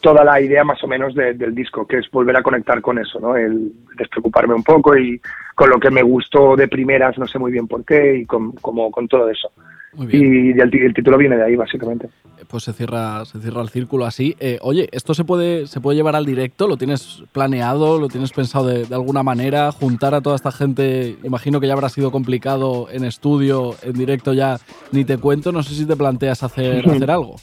toda 0.00 0.24
la 0.24 0.40
idea 0.40 0.64
más 0.64 0.82
o 0.84 0.86
menos 0.86 1.14
de- 1.14 1.34
del 1.34 1.54
disco, 1.54 1.86
que 1.86 1.98
es 1.98 2.10
volver 2.10 2.36
a 2.36 2.42
conectar 2.42 2.80
con 2.80 2.98
eso, 2.98 3.18
¿no? 3.20 3.36
El 3.36 3.72
despreocuparme 3.96 4.54
un 4.54 4.62
poco 4.62 4.96
y 4.96 5.20
con 5.54 5.70
lo 5.70 5.78
que 5.80 5.90
me 5.90 6.02
gustó 6.02 6.54
de 6.56 6.68
primeras, 6.68 7.16
no 7.18 7.26
sé 7.26 7.38
muy 7.38 7.50
bien 7.52 7.66
por 7.66 7.84
qué, 7.84 8.18
y 8.18 8.26
con, 8.26 8.52
como 8.52 8.90
con 8.90 9.08
todo 9.08 9.28
eso. 9.30 9.50
Muy 9.94 10.06
bien. 10.08 10.56
Y 10.56 10.60
el, 10.60 10.74
el 10.82 10.92
título 10.94 11.16
viene 11.16 11.36
de 11.36 11.44
ahí, 11.44 11.56
básicamente. 11.56 12.08
Pues 12.48 12.64
se 12.64 12.74
cierra, 12.74 13.24
se 13.24 13.40
cierra 13.40 13.62
el 13.62 13.70
círculo 13.70 14.04
así. 14.04 14.36
Eh, 14.38 14.58
oye, 14.60 14.88
¿esto 14.92 15.14
se 15.14 15.24
puede, 15.24 15.66
se 15.66 15.80
puede 15.80 15.96
llevar 15.96 16.14
al 16.14 16.26
directo? 16.26 16.68
¿Lo 16.68 16.76
tienes 16.76 17.22
planeado? 17.32 17.98
¿Lo 17.98 18.08
tienes 18.08 18.30
pensado 18.32 18.66
de, 18.66 18.84
de 18.84 18.94
alguna 18.94 19.22
manera? 19.22 19.72
¿Juntar 19.72 20.14
a 20.14 20.20
toda 20.20 20.36
esta 20.36 20.52
gente? 20.52 21.16
Imagino 21.24 21.58
que 21.60 21.66
ya 21.66 21.72
habrá 21.72 21.88
sido 21.88 22.10
complicado 22.12 22.88
en 22.92 23.04
estudio, 23.04 23.74
en 23.82 23.94
directo 23.94 24.34
ya 24.34 24.58
ni 24.92 25.06
te 25.06 25.16
cuento. 25.16 25.50
No 25.50 25.62
sé 25.62 25.74
si 25.74 25.86
te 25.86 25.96
planteas 25.96 26.42
hacer, 26.42 26.86
hacer 26.90 27.10
algo. 27.10 27.36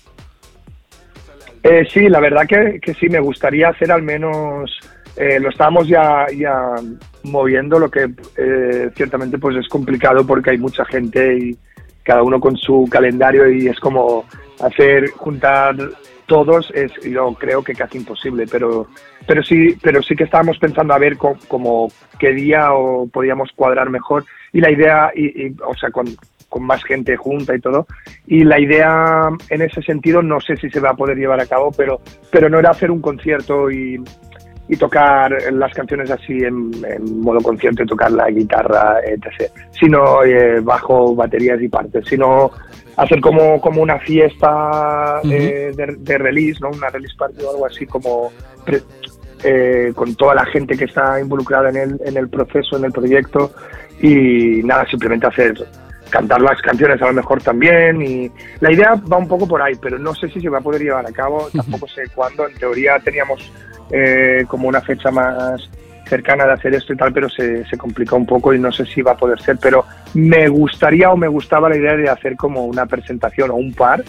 Eh, 1.64 1.86
sí, 1.90 2.10
la 2.10 2.20
verdad 2.20 2.46
que, 2.48 2.80
que 2.82 2.94
sí, 2.94 3.08
me 3.10 3.20
gustaría 3.20 3.70
hacer 3.70 3.92
al 3.92 4.04
menos, 4.04 4.78
eh, 5.16 5.40
lo 5.40 5.50
estábamos 5.50 5.88
ya, 5.88 6.26
ya 6.36 6.74
moviendo, 7.24 7.80
lo 7.80 7.90
que 7.90 8.10
eh, 8.38 8.90
ciertamente 8.96 9.38
pues 9.38 9.56
es 9.56 9.68
complicado 9.70 10.26
porque 10.28 10.52
hay 10.52 10.58
mucha 10.58 10.84
gente 10.86 11.38
y 11.38 11.58
cada 12.04 12.22
uno 12.22 12.40
con 12.42 12.58
su 12.58 12.86
calendario 12.92 13.50
y 13.50 13.68
es 13.68 13.80
como 13.80 14.26
hacer, 14.62 15.10
juntar 15.12 15.76
todos 16.26 16.70
es 16.76 16.92
yo 17.04 17.34
creo 17.40 17.64
que 17.64 17.74
casi 17.74 17.98
imposible, 17.98 18.46
pero 18.52 18.88
pero 19.26 19.42
sí, 19.42 19.78
pero 19.82 20.02
sí 20.04 20.16
que 20.18 20.26
estábamos 20.26 20.58
pensando 20.58 20.94
a 20.94 20.98
ver 20.98 21.16
co- 21.16 21.38
como 21.48 21.88
qué 22.20 22.34
día 22.34 22.74
o 22.74 23.08
podíamos 23.08 23.52
cuadrar 23.56 23.90
mejor. 23.90 24.26
Y 24.52 24.60
la 24.60 24.70
idea, 24.70 25.12
y, 25.16 25.48
y, 25.48 25.56
o 25.66 25.74
sea, 25.76 25.92
con, 25.92 26.06
con 26.54 26.64
más 26.64 26.84
gente 26.84 27.18
junta 27.18 27.56
y 27.56 27.60
todo, 27.60 27.88
y 28.28 28.44
la 28.44 28.60
idea 28.60 29.30
en 29.50 29.62
ese 29.64 29.82
sentido 29.82 30.22
no 30.22 30.40
sé 30.40 30.56
si 30.58 30.70
se 30.70 30.80
va 30.80 30.92
a 30.92 30.96
poder 30.96 31.18
llevar 31.18 31.42
a 31.42 31.48
cabo, 31.48 31.72
pero, 31.76 32.00
pero 32.32 32.48
no 32.48 32.60
era 32.60 32.70
hacer 32.70 32.92
un 32.92 33.02
concierto 33.02 33.72
y, 33.72 34.00
y 34.68 34.78
tocar 34.78 35.32
las 35.52 35.74
canciones 35.74 36.12
así 36.12 36.34
en, 36.34 36.72
en 36.88 37.22
modo 37.22 37.40
consciente, 37.40 37.88
tocar 37.88 38.12
la 38.12 38.30
guitarra, 38.30 39.00
etc. 39.04 39.52
Sino 39.72 40.24
eh, 40.24 40.60
bajo, 40.60 41.16
baterías 41.16 41.60
y 41.60 41.70
partes, 41.70 42.06
sino 42.08 42.52
hacer 42.98 43.20
como, 43.20 43.60
como 43.60 43.82
una 43.82 43.98
fiesta 43.98 45.22
eh, 45.24 45.72
de, 45.76 45.96
de 45.98 46.18
release, 46.20 46.60
¿no? 46.62 46.70
Una 46.70 46.90
release 46.90 47.16
party 47.18 47.44
o 47.44 47.50
algo 47.50 47.66
así 47.66 47.88
como 47.88 48.32
eh, 49.44 49.92
con 49.96 50.14
toda 50.14 50.36
la 50.36 50.46
gente 50.46 50.78
que 50.78 50.86
está 50.86 51.20
involucrada 51.20 51.70
en 51.70 51.78
el, 51.78 52.02
en 52.06 52.16
el 52.16 52.30
proceso, 52.30 52.78
en 52.78 52.86
el 52.86 52.92
proyecto 52.92 53.52
y 54.02 54.62
nada, 54.64 54.86
simplemente 54.86 55.28
hacer 55.28 55.54
cantar 56.14 56.42
las 56.42 56.62
canciones 56.62 57.02
a 57.02 57.08
lo 57.08 57.14
mejor 57.14 57.42
también 57.42 58.00
y 58.04 58.32
la 58.60 58.72
idea 58.72 58.94
va 59.12 59.18
un 59.18 59.28
poco 59.28 59.48
por 59.48 59.60
ahí, 59.64 59.74
pero 59.82 59.98
no 59.98 60.14
sé 60.14 60.30
si 60.30 60.40
se 60.40 60.48
va 60.48 60.60
a 60.60 60.62
poder 60.62 60.84
llevar 60.84 61.04
a 61.08 61.12
cabo, 61.12 61.50
tampoco 61.52 61.88
sé 61.88 62.04
cuándo, 62.14 62.48
en 62.48 62.54
teoría 62.54 63.00
teníamos 63.00 63.52
eh, 63.90 64.46
como 64.48 64.68
una 64.68 64.80
fecha 64.82 65.10
más 65.10 65.68
cercana 66.06 66.46
de 66.46 66.52
hacer 66.54 66.76
esto 66.76 66.94
y 66.94 66.98
tal, 66.98 67.12
pero 67.12 67.28
se, 67.30 67.66
se 67.66 67.78
complicó 67.78 68.16
un 68.16 68.28
poco 68.28 68.54
y 68.54 68.60
no 68.60 68.72
sé 68.72 68.86
si 68.86 69.02
va 69.02 69.14
a 69.14 69.18
poder 69.18 69.42
ser, 69.42 69.58
pero 69.60 69.86
me 70.14 70.48
gustaría 70.50 71.10
o 71.10 71.18
me 71.18 71.28
gustaba 71.28 71.68
la 71.68 71.78
idea 71.78 71.96
de 71.96 72.08
hacer 72.08 72.36
como 72.36 72.66
una 72.66 72.86
presentación 72.86 73.50
o 73.50 73.56
un 73.56 73.74
par 73.74 74.04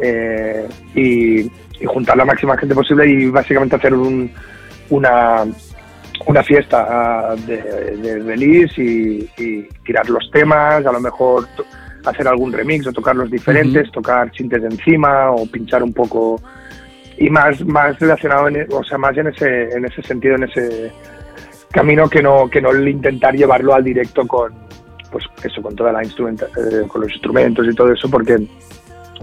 eh, 0.00 0.66
y, 0.94 1.40
y 1.42 1.84
juntar 1.84 2.16
la 2.16 2.24
máxima 2.24 2.56
gente 2.56 2.74
posible 2.74 3.06
y 3.06 3.26
básicamente 3.26 3.76
hacer 3.76 3.92
un, 3.92 4.32
una, 4.88 5.44
una 6.26 6.42
fiesta 6.42 6.86
ah, 6.88 7.34
de, 7.46 7.56
de 7.96 8.18
release 8.20 8.80
y, 8.82 9.28
y 9.36 9.62
tirar 9.84 10.08
los 10.08 10.30
temas, 10.30 10.84
a 10.86 10.92
lo 10.92 11.00
mejor 11.00 11.46
hacer 12.04 12.28
algún 12.28 12.52
remix 12.52 12.86
o 12.86 12.92
tocarlos 12.92 13.30
diferentes, 13.30 13.90
tocar 13.90 14.30
sintes 14.34 14.62
de 14.62 14.68
encima 14.68 15.30
o 15.30 15.46
pinchar 15.46 15.82
un 15.82 15.92
poco. 15.92 16.40
Y 17.18 17.30
más 17.30 17.64
más 17.64 17.98
relacionado 17.98 18.48
en, 18.48 18.56
e- 18.56 18.66
o 18.70 18.82
sea 18.82 18.98
más 18.98 19.16
en 19.16 19.28
ese 19.28 19.70
en 19.70 19.84
ese 19.84 20.02
sentido 20.02 20.34
en 20.34 20.44
ese 20.44 20.92
camino 21.70 22.08
que 22.08 22.22
no 22.22 22.48
que 22.48 22.60
no 22.60 22.74
intentar 22.74 23.34
llevarlo 23.34 23.74
al 23.74 23.84
directo 23.84 24.26
con 24.26 24.52
pues 25.12 25.24
eso 25.44 25.62
con 25.62 25.76
toda 25.76 25.92
la 25.92 26.02
instrumenta 26.02 26.46
eh, 26.46 26.86
con 26.88 27.02
los 27.02 27.12
instrumentos 27.12 27.66
y 27.68 27.74
todo 27.74 27.92
eso 27.92 28.10
porque 28.10 28.36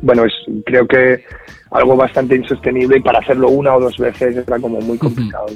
bueno 0.01 0.23
es 0.23 0.33
creo 0.65 0.87
que 0.87 1.25
algo 1.71 1.97
bastante 1.97 2.35
insostenible 2.35 2.97
y 2.97 3.01
para 3.01 3.19
hacerlo 3.19 3.49
una 3.49 3.75
o 3.75 3.81
dos 3.81 3.97
veces 3.97 4.37
era 4.37 4.57
como 4.59 4.79
muy 4.79 4.97
complicado 4.97 5.47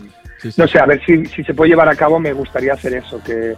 Sí, 0.45 0.51
sí. 0.51 0.61
no 0.61 0.67
sé, 0.67 0.77
a 0.79 0.85
ver 0.85 1.03
si, 1.03 1.25
si 1.25 1.43
se 1.43 1.53
puede 1.55 1.71
llevar 1.71 1.89
a 1.89 1.95
cabo, 1.95 2.19
me 2.19 2.33
gustaría 2.33 2.73
hacer 2.73 2.93
eso, 2.93 3.19
que, 3.23 3.55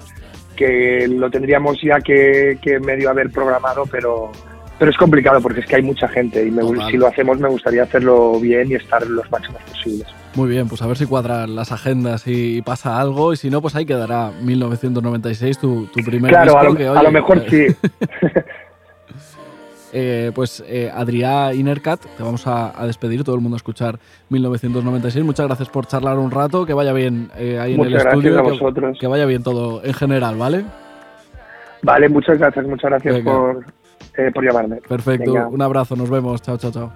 que 0.55 1.05
lo 1.09 1.29
tendríamos 1.29 1.77
ya 1.81 1.99
que, 1.99 2.57
que 2.61 2.79
medio 2.79 3.09
haber 3.09 3.29
programado, 3.29 3.83
pero, 3.91 4.31
pero 4.79 4.89
es 4.89 4.95
complicado 4.97 5.41
porque 5.41 5.59
es 5.59 5.65
que 5.65 5.75
hay 5.75 5.81
mucha 5.81 6.07
gente 6.07 6.45
y 6.45 6.49
me 6.49 6.63
si 6.89 6.95
lo 6.95 7.07
hacemos 7.07 7.39
me 7.39 7.49
gustaría 7.49 7.83
hacerlo 7.83 8.39
bien 8.39 8.71
y 8.71 8.75
estar 8.75 9.05
los 9.05 9.29
máximos 9.29 9.61
posibles. 9.63 10.07
Muy 10.35 10.49
bien, 10.49 10.69
pues 10.69 10.81
a 10.81 10.87
ver 10.87 10.95
si 10.97 11.05
cuadran 11.05 11.55
las 11.55 11.73
agendas 11.73 12.23
y 12.25 12.61
pasa 12.61 13.01
algo, 13.01 13.33
y 13.33 13.37
si 13.37 13.49
no, 13.49 13.61
pues 13.61 13.75
ahí 13.75 13.85
quedará 13.85 14.31
1996, 14.41 15.57
tu, 15.57 15.87
tu 15.87 16.01
primer 16.03 16.31
Claro, 16.31 16.51
disco. 16.53 16.59
a 16.59 16.63
lo, 16.63 16.75
que, 16.75 16.85
a 16.85 16.91
oye, 16.93 17.03
lo 17.03 17.11
mejor 17.11 17.43
eh, 17.51 17.75
sí. 17.81 17.87
eh, 19.93 20.31
pues 20.35 20.63
eh, 20.67 20.91
Adrià 20.93 21.53
Inercat, 21.53 22.01
te 22.17 22.23
vamos 22.23 22.45
a, 22.47 22.79
a 22.79 22.85
despedir, 22.85 23.23
todo 23.23 23.35
el 23.35 23.41
mundo 23.41 23.55
a 23.55 23.57
escuchar 23.57 23.99
1996. 24.29 25.23
Muchas 25.25 25.47
gracias 25.47 25.69
por 25.69 25.87
charlar 25.87 26.17
un 26.17 26.31
rato, 26.31 26.65
que 26.65 26.73
vaya 26.73 26.93
bien 26.93 27.29
eh, 27.37 27.59
ahí 27.59 27.71
en 27.73 27.77
Muchas 27.77 27.93
el 27.93 27.99
gracias 27.99 28.13
estudio, 28.25 28.39
a 28.39 28.43
que- 28.43 28.49
vosotros. 28.51 28.97
que, 28.99 29.07
vaya 29.07 29.25
bien 29.25 29.43
todo 29.43 29.83
en 29.83 29.93
general, 29.93 30.35
¿vale? 30.37 30.65
Vale, 31.83 32.09
muchas 32.09 32.37
gracias, 32.37 32.65
muchas 32.65 32.89
gracias 32.89 33.15
Venga. 33.15 33.31
por, 33.31 33.65
eh, 34.17 34.31
por 34.33 34.43
llamarme. 34.43 34.77
Perfecto, 34.87 35.31
Venga. 35.33 35.47
un 35.47 35.61
abrazo, 35.61 35.95
nos 35.95 36.09
vemos, 36.09 36.41
chao, 36.41 36.57
chao, 36.57 36.71
chao. 36.71 36.91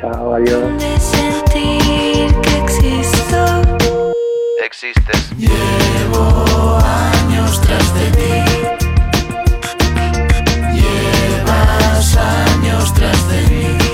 Chao, 0.00 0.34
adiós. 0.34 0.60
de 0.78 0.98
sentir 1.00 2.40
que 2.42 2.58
existo. 2.64 3.44
Existes. 4.64 5.32
Llevo 5.36 6.78
años 6.78 7.60
tras 7.62 7.94
de 7.94 8.10
ti. 8.16 8.77
Años 12.78 12.94
tras 12.94 13.87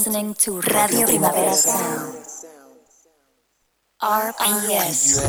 listening, 0.00 0.32
to 0.32 0.62
Radio 0.62 1.06
Primavera 1.06 1.52
Sound. 1.52 2.14
RPS. 4.00 5.20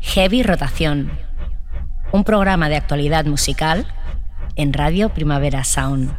Heavy 0.00 0.44
Rotación. 0.44 1.10
Un 2.12 2.22
programa 2.22 2.68
de 2.68 2.76
actualidad 2.76 3.24
musical 3.24 3.84
en 4.54 4.72
Radio 4.72 5.12
Primavera 5.12 5.64
Sound. 5.64 6.16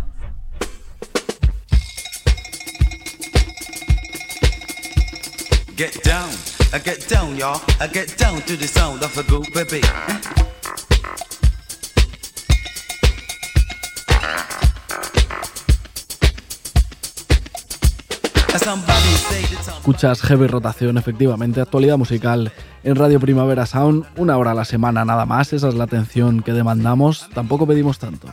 Get 5.77 6.03
down, 6.03 6.29
I 6.73 6.79
get 6.83 7.07
down, 7.07 7.37
y'all. 7.37 7.61
I 7.79 7.87
get 7.87 8.17
down 8.17 8.41
to 8.41 8.57
the 8.57 8.67
sound 8.67 9.01
of 9.01 9.17
a 9.17 9.23
good 9.23 9.47
baby. 9.53 9.81
Escuchas 19.77 20.21
Heavy 20.21 20.47
Rotación, 20.47 20.97
efectivamente, 20.97 21.61
actualidad 21.61 21.97
musical 21.97 22.51
en 22.83 22.95
Radio 22.95 23.19
Primavera 23.19 23.65
Sound, 23.65 24.05
una 24.17 24.37
hora 24.37 24.51
a 24.51 24.53
la 24.55 24.65
semana 24.65 25.05
nada 25.05 25.25
más, 25.25 25.53
esa 25.53 25.69
es 25.69 25.75
la 25.75 25.83
atención 25.83 26.41
que 26.41 26.53
demandamos, 26.53 27.29
tampoco 27.33 27.67
pedimos 27.67 27.99
tanto. 27.99 28.27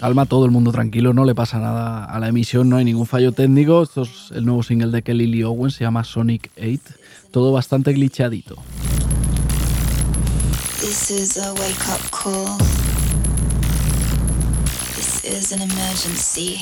Calma 0.00 0.26
todo 0.26 0.44
el 0.44 0.50
mundo 0.50 0.72
tranquilo, 0.72 1.12
no 1.12 1.24
le 1.24 1.34
pasa 1.34 1.58
nada 1.58 2.04
a 2.04 2.18
la 2.18 2.28
emisión, 2.28 2.68
no 2.68 2.76
hay 2.76 2.84
ningún 2.84 3.06
fallo 3.06 3.32
técnico, 3.32 3.82
esto 3.82 4.02
es 4.02 4.30
el 4.32 4.44
nuevo 4.44 4.62
single 4.62 4.90
de 4.90 5.02
Kelly 5.02 5.26
Lee 5.26 5.44
Owen, 5.44 5.70
se 5.70 5.84
llama 5.84 6.04
Sonic 6.04 6.50
8, 6.56 6.78
todo 7.30 7.52
bastante 7.52 7.92
glitchadito. 7.92 8.56
This 10.80 11.10
is 11.10 11.36
a 11.36 11.52
wake 11.54 11.88
up 11.88 12.10
call. 12.10 12.56
This 14.96 15.24
is 15.24 15.52
an 15.52 15.62
emergency. 15.62 16.60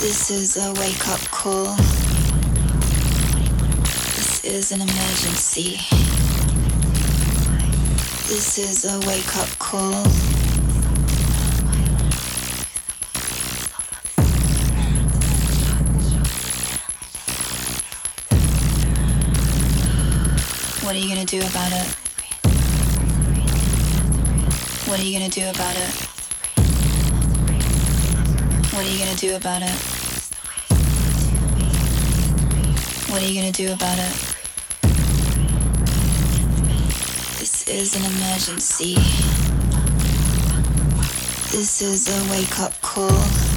This 0.00 0.30
is 0.30 0.56
a 0.56 0.72
wake 0.74 1.08
up 1.08 1.20
call. 1.30 1.76
This 4.16 4.44
is 4.44 4.72
an 4.72 4.82
emergency. 4.82 5.80
This 8.28 8.58
is 8.58 8.84
a 8.84 8.98
wake 9.06 9.36
up 9.36 9.58
call. 9.58 10.39
What 20.90 20.96
are 20.96 21.02
you 21.02 21.08
gonna 21.08 21.24
do 21.24 21.38
about 21.38 21.70
it? 21.70 21.86
What 24.88 24.98
are 24.98 25.04
you 25.04 25.16
gonna 25.16 25.30
do 25.30 25.48
about 25.48 25.76
it? 25.76 25.90
What 28.74 28.84
are 28.84 28.90
you 28.90 28.98
gonna 28.98 29.16
do 29.16 29.36
about 29.36 29.62
it? 29.62 29.70
What 33.08 33.22
are 33.22 33.24
you 33.24 33.40
gonna 33.40 33.52
do 33.52 33.72
about 33.72 33.98
it? 34.00 34.14
This 37.38 37.68
is 37.68 37.94
an 37.94 38.04
emergency. 38.06 38.94
This 41.52 41.82
is 41.82 42.08
a 42.08 42.32
wake 42.32 42.58
up 42.58 42.82
call. 42.82 43.49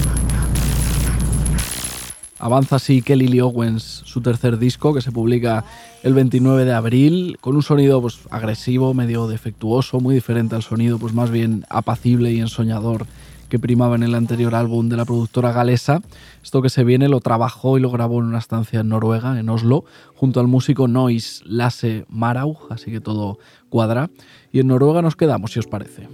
Avanza 2.44 2.76
así 2.76 3.02
Kelly 3.02 3.30
Lee 3.30 3.40
Owens, 3.40 4.02
su 4.04 4.20
tercer 4.20 4.58
disco, 4.58 4.94
que 4.94 5.00
se 5.00 5.14
publica 5.14 5.64
el 6.04 6.14
29 6.14 6.66
de 6.66 6.74
abril, 6.74 7.38
con 7.40 7.56
un 7.56 7.64
sonido 7.64 8.02
pues, 8.02 8.20
agresivo, 8.32 8.94
medio 8.94 9.30
defectuoso, 9.30 10.02
muy 10.02 10.14
diferente 10.14 10.54
al 10.54 10.62
sonido 10.62 11.00
pues, 11.00 11.14
más 11.14 11.32
bien 11.32 11.64
apacible 11.70 12.34
y 12.34 12.42
ensoñador 12.42 13.06
que 13.48 13.60
primaba 13.60 13.96
en 13.96 14.04
el 14.04 14.14
anterior 14.14 14.56
álbum 14.56 14.90
de 14.90 14.98
la 14.98 15.06
productora 15.06 15.54
galesa. 15.54 16.02
Esto 16.44 16.62
que 16.62 16.70
se 16.70 16.84
viene 16.84 17.08
lo 17.08 17.22
trabajó 17.22 17.78
y 17.78 17.82
lo 17.82 17.90
grabó 17.92 18.20
en 18.20 18.26
una 18.26 18.40
estancia 18.40 18.82
en 18.82 18.90
Noruega, 18.90 19.40
en 19.40 19.48
Oslo, 19.48 19.86
junto 20.14 20.42
al 20.42 20.48
músico 20.48 20.90
Nois 20.90 21.44
Lasse 21.46 22.04
Marau, 22.10 22.58
así 22.70 22.92
que 22.92 23.00
todo 23.00 23.40
cuadra. 23.70 24.10
Y 24.52 24.60
en 24.60 24.68
Noruega 24.68 25.02
nos 25.02 25.16
quedamos, 25.16 25.54
si 25.54 25.60
os 25.60 25.68
parece. 25.68 26.10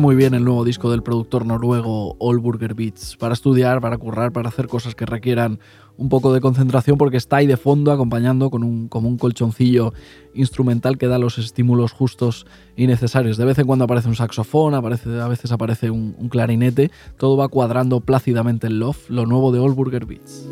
Muy 0.00 0.16
bien 0.16 0.32
el 0.32 0.44
nuevo 0.44 0.64
disco 0.64 0.90
del 0.90 1.02
productor 1.02 1.44
noruego 1.44 2.16
Allburger 2.18 2.72
Beats 2.74 3.16
para 3.18 3.34
estudiar, 3.34 3.82
para 3.82 3.98
currar, 3.98 4.32
para 4.32 4.48
hacer 4.48 4.66
cosas 4.66 4.94
que 4.94 5.04
requieran 5.04 5.60
un 5.98 6.08
poco 6.08 6.32
de 6.32 6.40
concentración 6.40 6.96
porque 6.96 7.18
está 7.18 7.36
ahí 7.36 7.46
de 7.46 7.58
fondo 7.58 7.92
acompañando 7.92 8.50
con 8.50 8.64
un, 8.64 8.88
como 8.88 9.08
un 9.08 9.18
colchoncillo 9.18 9.92
instrumental 10.34 10.96
que 10.96 11.08
da 11.08 11.18
los 11.18 11.36
estímulos 11.36 11.92
justos 11.92 12.46
y 12.74 12.86
necesarios. 12.86 13.36
De 13.36 13.44
vez 13.44 13.58
en 13.58 13.66
cuando 13.66 13.84
aparece 13.84 14.08
un 14.08 14.16
saxofón, 14.16 14.74
aparece, 14.74 15.20
a 15.20 15.28
veces 15.28 15.52
aparece 15.52 15.90
un, 15.90 16.14
clarinete, 16.30 16.90
todo 17.18 17.36
va 17.36 17.48
cuadrando 17.48 18.00
plácidamente 18.00 18.68
en 18.68 18.78
Love, 18.78 19.10
lo 19.10 19.26
nuevo 19.26 19.52
de 19.52 19.58
Allburger 19.60 20.06
Beats. 20.06 20.48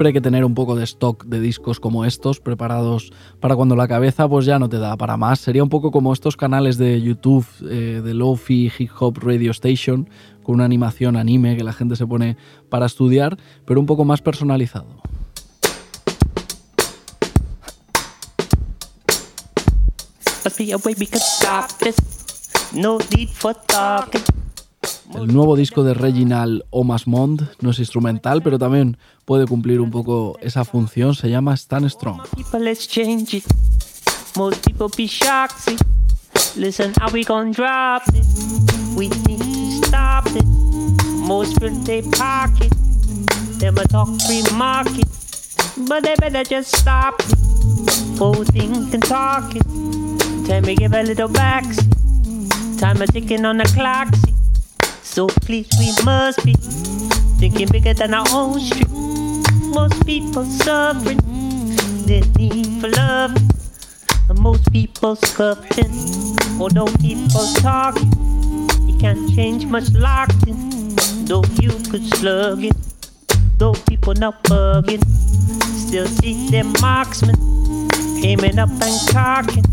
Siempre 0.00 0.08
hay 0.08 0.14
que 0.14 0.22
tener 0.22 0.46
un 0.46 0.54
poco 0.54 0.76
de 0.76 0.84
stock 0.84 1.26
de 1.26 1.40
discos 1.40 1.78
como 1.78 2.06
estos 2.06 2.40
preparados 2.40 3.12
para 3.38 3.54
cuando 3.54 3.76
la 3.76 3.86
cabeza 3.86 4.26
pues 4.26 4.46
ya 4.46 4.58
no 4.58 4.66
te 4.66 4.78
da 4.78 4.96
para 4.96 5.18
más. 5.18 5.40
Sería 5.40 5.62
un 5.62 5.68
poco 5.68 5.90
como 5.90 6.14
estos 6.14 6.38
canales 6.38 6.78
de 6.78 7.02
YouTube 7.02 7.44
eh, 7.70 8.00
de 8.02 8.14
Lofi 8.14 8.72
Hip 8.78 8.92
Hop 8.98 9.18
Radio 9.18 9.50
Station 9.50 10.08
con 10.42 10.54
una 10.54 10.64
animación 10.64 11.18
anime 11.18 11.54
que 11.54 11.64
la 11.64 11.74
gente 11.74 11.96
se 11.96 12.06
pone 12.06 12.38
para 12.70 12.86
estudiar, 12.86 13.36
pero 13.66 13.78
un 13.78 13.84
poco 13.84 14.06
más 14.06 14.22
personalizado. 14.22 14.86
El 25.14 25.34
nuevo 25.34 25.56
disco 25.56 25.82
de 25.82 25.94
Reginald 25.94 26.62
Omas 26.70 27.06
Mond 27.06 27.48
no 27.60 27.70
es 27.70 27.78
instrumental, 27.78 28.42
pero 28.42 28.58
también 28.58 28.96
puede 29.24 29.46
cumplir 29.46 29.80
un 29.80 29.90
poco 29.90 30.36
esa 30.40 30.64
función. 30.64 31.14
Se 31.14 31.28
llama 31.28 31.54
Stand 31.54 31.88
Strong. 31.88 32.22
Time 52.78 53.02
a 53.02 53.06
ticking 53.06 53.44
on 53.44 53.58
the 53.58 53.64
clock. 53.74 54.08
So 55.10 55.26
please, 55.26 55.66
we 55.76 55.90
must 56.04 56.44
be 56.44 56.54
thinking 57.40 57.66
bigger 57.66 57.92
than 57.92 58.14
our 58.14 58.24
own 58.30 58.60
street. 58.60 58.88
Most 59.74 60.06
people 60.06 60.44
suffering, 60.44 61.18
the 62.06 62.22
need 62.38 62.80
for 62.80 62.88
love. 62.90 63.34
And 64.28 64.38
most 64.38 64.70
people 64.70 65.16
scuffing, 65.16 65.90
although 66.60 66.86
people 67.02 67.44
talking. 67.56 68.08
You 68.86 68.96
can't 69.00 69.28
change 69.34 69.66
much 69.66 69.90
locked 69.94 70.46
in, 70.46 70.94
though 71.24 71.42
you 71.60 71.72
could 71.90 72.06
slug 72.14 72.62
it. 72.62 72.76
Though 73.58 73.74
people 73.88 74.14
not 74.14 74.44
bugging, 74.44 75.04
still 75.74 76.06
see 76.06 76.50
them 76.50 76.72
marksmen 76.80 77.34
aiming 78.24 78.60
up 78.60 78.70
and 78.70 79.08
cocking. 79.10 79.64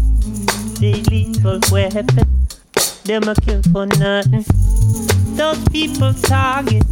They 0.80 0.94
lethal 1.12 1.60
weapon, 1.72 2.08
them 3.06 3.30
a 3.30 3.36
kill 3.36 3.62
for 3.72 3.86
nothing 3.86 4.67
those 5.36 5.60
people 5.70 6.14
target. 6.14 6.84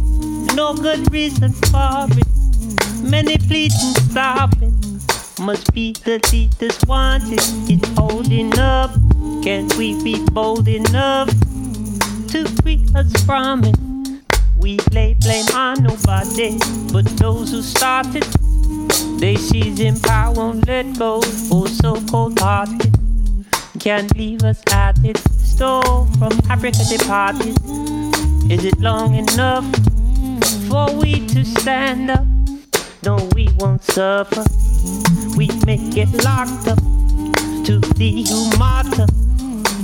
No 0.54 0.74
good 0.74 1.12
reason 1.12 1.52
for 1.52 2.06
it. 2.10 2.26
Many 3.02 3.38
pleading 3.38 3.94
stop 4.10 4.52
it. 4.62 4.72
Must 5.40 5.72
be 5.74 5.92
the 5.92 6.18
leaders 6.32 6.78
wanted. 6.86 7.40
It's 7.70 7.88
holding 7.98 8.58
up. 8.58 8.90
Can't 9.42 9.74
we 9.76 10.02
be 10.02 10.24
bold 10.30 10.66
enough 10.66 11.28
to 12.28 12.46
free 12.62 12.84
us 12.94 13.12
from 13.24 13.64
it? 13.64 13.76
We 14.56 14.78
lay 14.92 15.14
blame 15.14 15.46
on 15.54 15.82
nobody 15.82 16.58
but 16.92 17.04
those 17.18 17.50
who 17.52 17.62
started. 17.62 18.24
They 19.20 19.36
seize 19.36 19.80
in 19.80 20.00
power, 20.00 20.34
won't 20.34 20.66
let 20.66 20.98
go. 20.98 21.20
Oh, 21.52 21.66
so 21.66 22.00
cold 22.10 22.38
hearted. 22.38 22.94
Can't 23.78 24.16
leave 24.16 24.42
us 24.42 24.62
at 24.72 24.98
it. 25.04 25.35
Stole 25.56 26.04
from 26.18 26.38
Africa 26.50 26.84
departed. 26.86 27.56
Is 28.52 28.62
it 28.62 28.78
long 28.78 29.14
enough 29.14 29.64
for 30.68 30.94
we 30.94 31.26
to 31.28 31.46
stand 31.46 32.10
up? 32.10 32.26
No, 33.02 33.26
we 33.34 33.48
won't 33.56 33.82
suffer. 33.82 34.44
We 35.34 35.48
may 35.64 35.78
get 35.78 36.12
locked 36.22 36.68
up 36.68 36.76
to 37.64 37.80
the 37.96 38.26
martyr. 38.58 39.06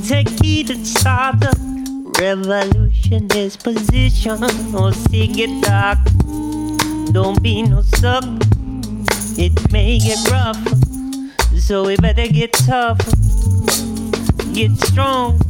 Take 0.06 0.28
heed 0.44 0.68
and 0.68 0.86
start 0.86 1.42
up. 1.42 1.56
Revolution 2.20 3.28
is 3.34 3.56
position 3.56 4.44
or 4.44 4.88
oh, 4.88 4.90
see 4.90 5.42
it 5.42 5.64
dark. 5.64 6.00
Don't 7.14 7.42
be 7.42 7.62
no 7.62 7.80
suck. 7.80 8.24
It 9.38 9.72
may 9.72 9.98
get 9.98 10.18
rough, 10.30 10.60
so 11.58 11.86
we 11.86 11.96
better 11.96 12.28
get 12.28 12.52
tough. 12.52 12.98
get 14.52 14.72
strong. 14.72 15.40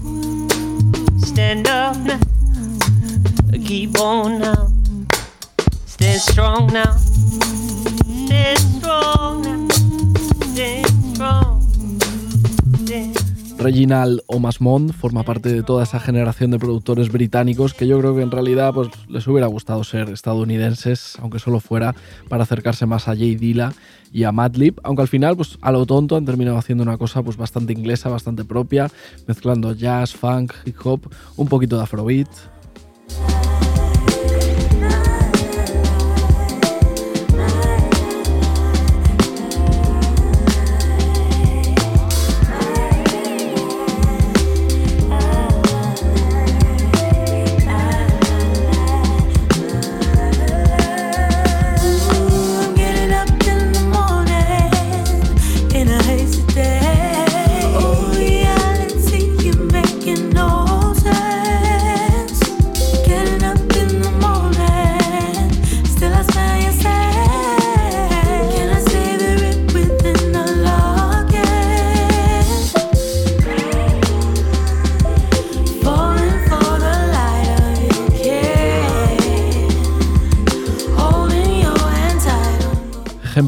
Stand 1.24 1.68
up 1.68 1.96
now. 1.98 2.20
Keep 3.64 3.98
on 4.00 4.38
now. 4.40 4.68
Stand 5.86 6.20
strong 6.20 6.66
now. 6.72 6.96
Stand 6.96 8.58
strong 8.58 9.42
now. 9.42 9.68
Stand 10.52 11.14
strong. 11.14 11.51
Reginald 13.62 14.20
Omasmond 14.26 14.92
forma 14.92 15.22
parte 15.22 15.52
de 15.52 15.62
toda 15.62 15.84
esa 15.84 16.00
generación 16.00 16.50
de 16.50 16.58
productores 16.58 17.10
británicos 17.12 17.74
que 17.74 17.86
yo 17.86 17.98
creo 17.98 18.14
que 18.14 18.22
en 18.22 18.30
realidad 18.30 18.74
pues, 18.74 18.88
les 19.08 19.26
hubiera 19.26 19.46
gustado 19.46 19.84
ser 19.84 20.08
estadounidenses, 20.10 21.16
aunque 21.20 21.38
solo 21.38 21.60
fuera 21.60 21.94
para 22.28 22.42
acercarse 22.42 22.86
más 22.86 23.08
a 23.08 23.16
Jay 23.16 23.36
Dilla 23.36 23.72
y 24.12 24.24
a 24.24 24.32
Madlib, 24.32 24.80
aunque 24.82 25.02
al 25.02 25.08
final 25.08 25.36
pues, 25.36 25.58
a 25.60 25.70
lo 25.70 25.86
tonto 25.86 26.16
han 26.16 26.24
terminado 26.24 26.58
haciendo 26.58 26.82
una 26.82 26.98
cosa 26.98 27.22
pues, 27.22 27.36
bastante 27.36 27.72
inglesa, 27.72 28.08
bastante 28.08 28.44
propia, 28.44 28.90
mezclando 29.26 29.72
jazz, 29.72 30.12
funk, 30.12 30.52
hip 30.64 30.76
hop, 30.84 31.08
un 31.36 31.46
poquito 31.46 31.76
de 31.76 31.82
afrobeat. 31.84 32.28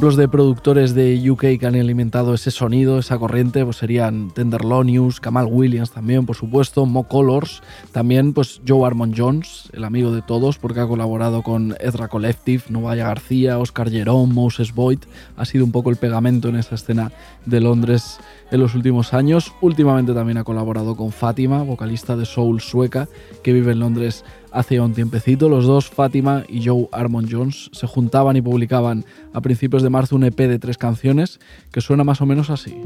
Ejemplos 0.05 0.18
de 0.18 0.28
productores 0.28 0.94
de 0.94 1.30
UK 1.30 1.59
que 1.59 1.66
han 1.66 1.76
alimentado 1.76 2.34
ese 2.34 2.50
sonido, 2.50 2.98
esa 2.98 3.16
corriente, 3.16 3.64
pues 3.64 3.78
serían 3.78 4.30
Tenderlonius, 4.32 5.18
Kamal 5.18 5.46
Williams 5.50 5.92
también, 5.92 6.26
por 6.26 6.36
supuesto, 6.36 6.84
Mo 6.84 7.09
Colors, 7.09 7.62
también 7.90 8.34
pues 8.34 8.61
Joe 8.68 8.86
Armond 8.86 9.14
Jones, 9.16 9.70
el 9.72 9.82
amigo 9.82 10.12
de 10.12 10.20
todos, 10.20 10.59
porque 10.59 10.80
ha 10.80 10.86
colaborado 10.86 11.42
con 11.42 11.74
Ezra 11.80 12.09
Collective, 12.09 12.64
Novaya 12.68 13.07
García, 13.07 13.59
Oscar 13.59 13.90
Jerome, 13.90 14.30
Moses 14.30 14.74
Boyd, 14.74 14.98
ha 15.38 15.46
sido 15.46 15.64
un 15.64 15.72
poco 15.72 15.88
el 15.88 15.96
pegamento 15.96 16.50
en 16.50 16.57
esa 16.57 16.74
escena 16.74 17.11
de 17.46 17.61
Londres 17.61 18.18
en 18.55 18.61
los 18.61 18.76
últimos 18.76 19.14
años. 19.14 19.52
Últimamente 19.61 20.14
también 20.14 20.38
ha 20.38 20.44
colaborado 20.44 20.96
con 20.96 21.11
Fátima, 21.11 21.64
vocalista 21.64 22.16
de 22.16 22.24
soul 22.24 22.61
sueca, 22.61 23.09
que 23.42 23.52
vive 23.52 23.72
en 23.72 23.80
Londres 23.80 24.24
hace 24.52 24.78
un 24.78 24.94
tiempecito. 24.94 25.48
Los 25.48 25.66
dos, 25.66 25.90
Fátima 25.90 26.44
y 26.48 26.64
Joe 26.64 26.88
Armond 26.92 27.28
Jones, 27.30 27.68
se 27.72 27.88
juntaban 27.88 28.36
y 28.36 28.42
publicaban 28.42 29.05
a 29.32 29.40
principios 29.40 29.82
de 29.82 29.90
marzo 29.90 30.14
un 30.14 30.22
EP 30.22 30.36
de 30.36 30.61
tres 30.61 30.78
canciones 30.78 31.40
que 31.72 31.80
suena 31.80 32.05
más 32.05 32.20
o 32.20 32.26
menos 32.26 32.48
así. 32.48 32.76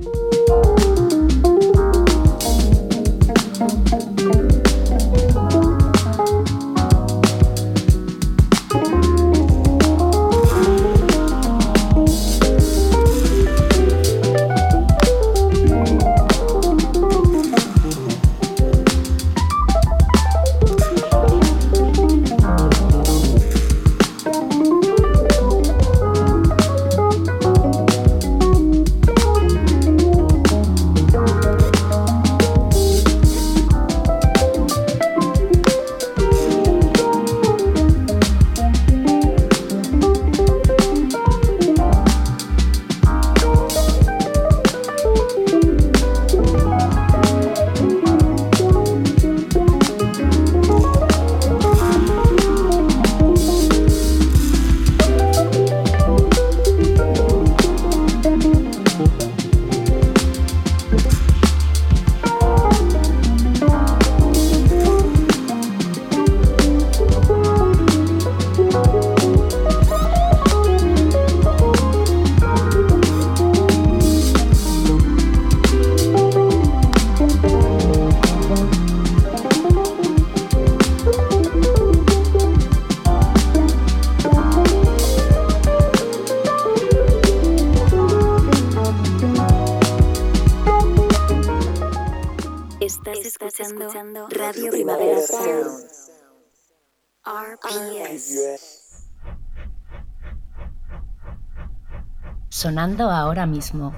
Ahora 102.79 103.45
mismo 103.45 103.93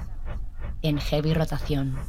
en 0.81 0.97
heavy 0.97 1.35
rotación. 1.35 1.99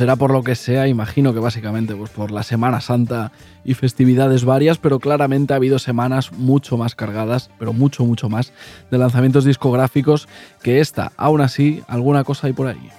Será 0.00 0.16
por 0.16 0.30
lo 0.30 0.42
que 0.42 0.54
sea, 0.54 0.88
imagino 0.88 1.34
que 1.34 1.40
básicamente 1.40 1.94
pues 1.94 2.08
por 2.08 2.30
la 2.30 2.42
Semana 2.42 2.80
Santa 2.80 3.32
y 3.66 3.74
festividades 3.74 4.46
varias, 4.46 4.78
pero 4.78 4.98
claramente 4.98 5.52
ha 5.52 5.56
habido 5.56 5.78
semanas 5.78 6.32
mucho 6.32 6.78
más 6.78 6.94
cargadas, 6.94 7.50
pero 7.58 7.74
mucho, 7.74 8.06
mucho 8.06 8.30
más, 8.30 8.54
de 8.90 8.96
lanzamientos 8.96 9.44
discográficos 9.44 10.26
que 10.62 10.80
esta. 10.80 11.12
Aún 11.18 11.42
así, 11.42 11.82
alguna 11.86 12.24
cosa 12.24 12.46
hay 12.46 12.54
por 12.54 12.68
ahí. 12.68 12.90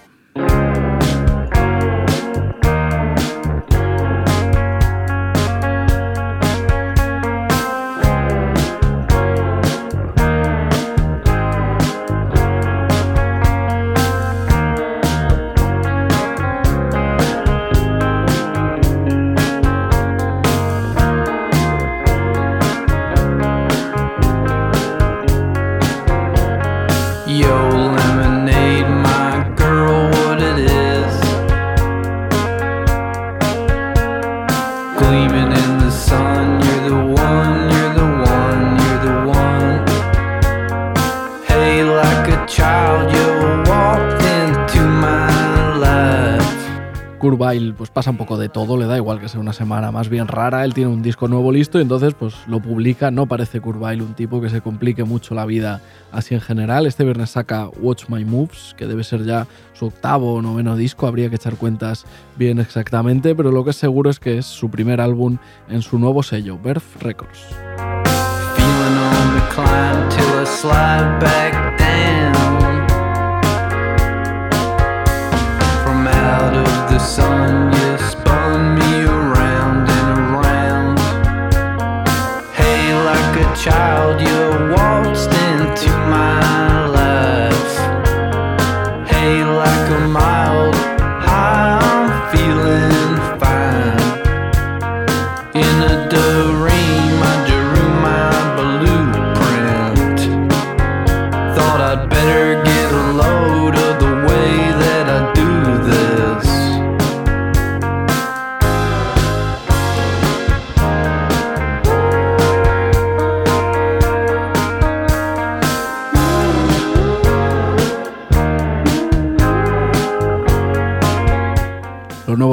Una 49.40 49.54
semana 49.54 49.92
más 49.92 50.10
bien 50.10 50.28
rara, 50.28 50.66
él 50.66 50.74
tiene 50.74 50.92
un 50.92 51.02
disco 51.02 51.28
nuevo 51.28 51.52
listo 51.52 51.80
y 51.80 51.82
entonces 51.82 52.14
pues 52.14 52.36
lo 52.48 52.60
publica, 52.60 53.12
no 53.12 53.26
parece 53.26 53.60
Weill 53.60 54.02
un 54.02 54.14
tipo 54.14 54.42
que 54.42 54.50
se 54.50 54.62
complique 54.62 55.04
mucho 55.04 55.36
la 55.36 55.46
vida 55.46 55.82
así 56.12 56.34
en 56.34 56.42
general, 56.42 56.86
este 56.86 57.04
viernes 57.04 57.32
saca 57.32 57.68
Watch 57.80 58.10
My 58.10 58.26
Moves, 58.26 58.76
que 58.78 58.88
debe 58.88 59.04
ser 59.04 59.24
ya 59.24 59.48
su 59.74 59.86
octavo 59.86 60.36
o 60.36 60.42
noveno 60.42 60.76
disco, 60.76 61.08
habría 61.08 61.30
que 61.30 61.36
echar 61.36 61.56
cuentas 61.56 62.06
bien 62.38 62.60
exactamente, 62.60 63.36
pero 63.36 63.52
lo 63.52 63.64
que 63.64 63.72
es 63.72 63.78
seguro 63.78 64.10
es 64.10 64.20
que 64.20 64.38
es 64.38 64.46
su 64.46 64.70
primer 64.70 65.02
álbum 65.02 65.38
en 65.70 65.82
su 65.82 66.00
nuevo 66.00 66.24
sello, 66.24 66.58
Birth 66.58 67.02
Records. 67.02 67.40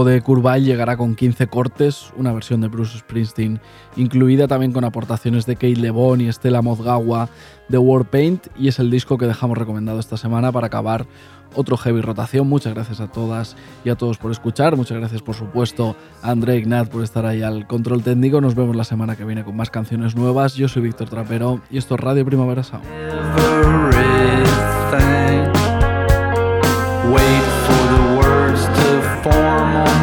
De 0.05 0.21
Weill 0.21 0.65
llegará 0.65 0.97
con 0.97 1.15
15 1.15 1.47
cortes, 1.47 2.13
una 2.17 2.33
versión 2.33 2.61
de 2.61 2.69
Bruce 2.69 2.99
Springsteen 2.99 3.61
incluida 3.97 4.47
también 4.47 4.73
con 4.73 4.85
aportaciones 4.85 5.47
de 5.47 5.55
Kate 5.55 5.77
LeBon 5.77 6.21
y 6.21 6.29
Estela 6.29 6.63
Mozgawa 6.63 7.29
de 7.69 7.79
Warpaint 7.79 8.47
y 8.57 8.69
es 8.69 8.79
el 8.79 8.91
disco 8.91 9.19
que 9.19 9.27
dejamos 9.27 9.59
recomendado 9.59 9.99
esta 10.01 10.17
semana 10.17 10.53
para 10.53 10.69
acabar 10.69 11.07
otro 11.55 11.77
heavy 11.77 12.01
rotación. 12.01 12.49
Muchas 12.49 12.75
gracias 12.75 13.01
a 13.01 13.09
todas 13.09 13.57
y 13.85 13.91
a 13.91 13.97
todos 13.97 14.19
por 14.19 14.31
escuchar. 14.31 14.77
Muchas 14.77 14.99
gracias 14.99 15.23
por 15.23 15.35
supuesto 15.35 15.97
a 16.23 16.31
André 16.31 16.57
Ignat 16.57 16.89
por 16.89 17.03
estar 17.03 17.27
ahí 17.27 17.43
al 17.43 17.67
control 17.67 18.03
técnico. 18.03 18.41
Nos 18.41 18.55
vemos 18.55 18.77
la 18.77 18.85
semana 18.85 19.17
que 19.17 19.25
viene 19.25 19.45
con 19.45 19.57
más 19.57 19.71
canciones 19.71 20.15
nuevas. 20.15 20.55
Yo 20.55 20.69
soy 20.69 20.83
Víctor 20.83 21.09
Trapero 21.09 21.61
y 21.71 21.79
esto 21.79 21.95
es 21.95 22.01
Radio 22.01 22.25
Primavera 22.25 22.63
Sound. 22.63 23.88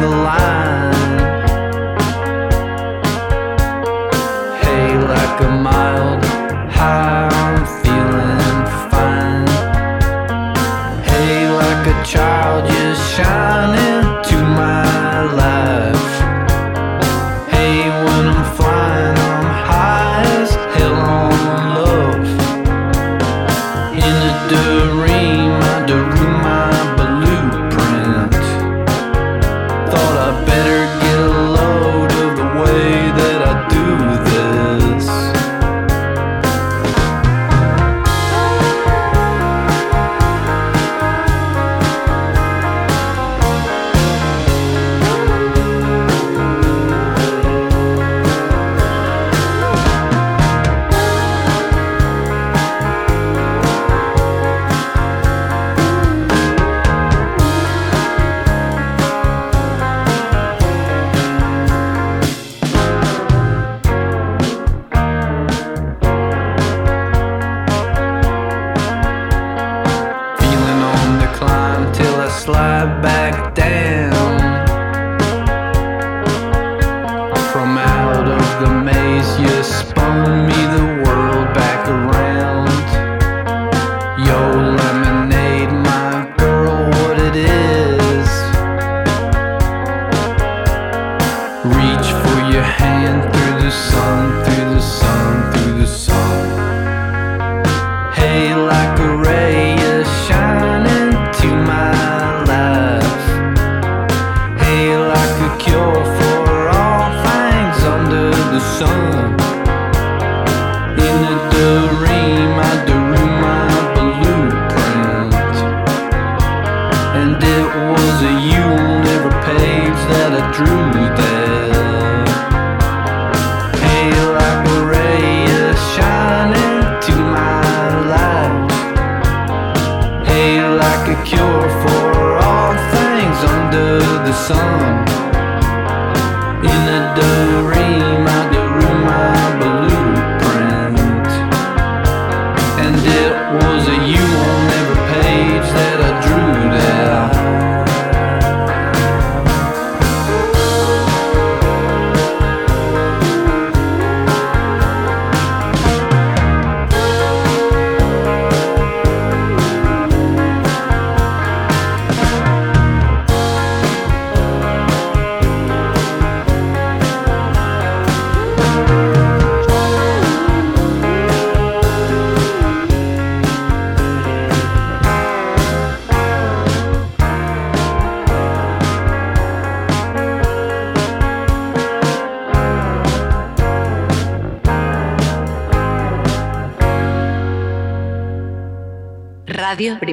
The 0.00 0.08
line. 0.08 0.95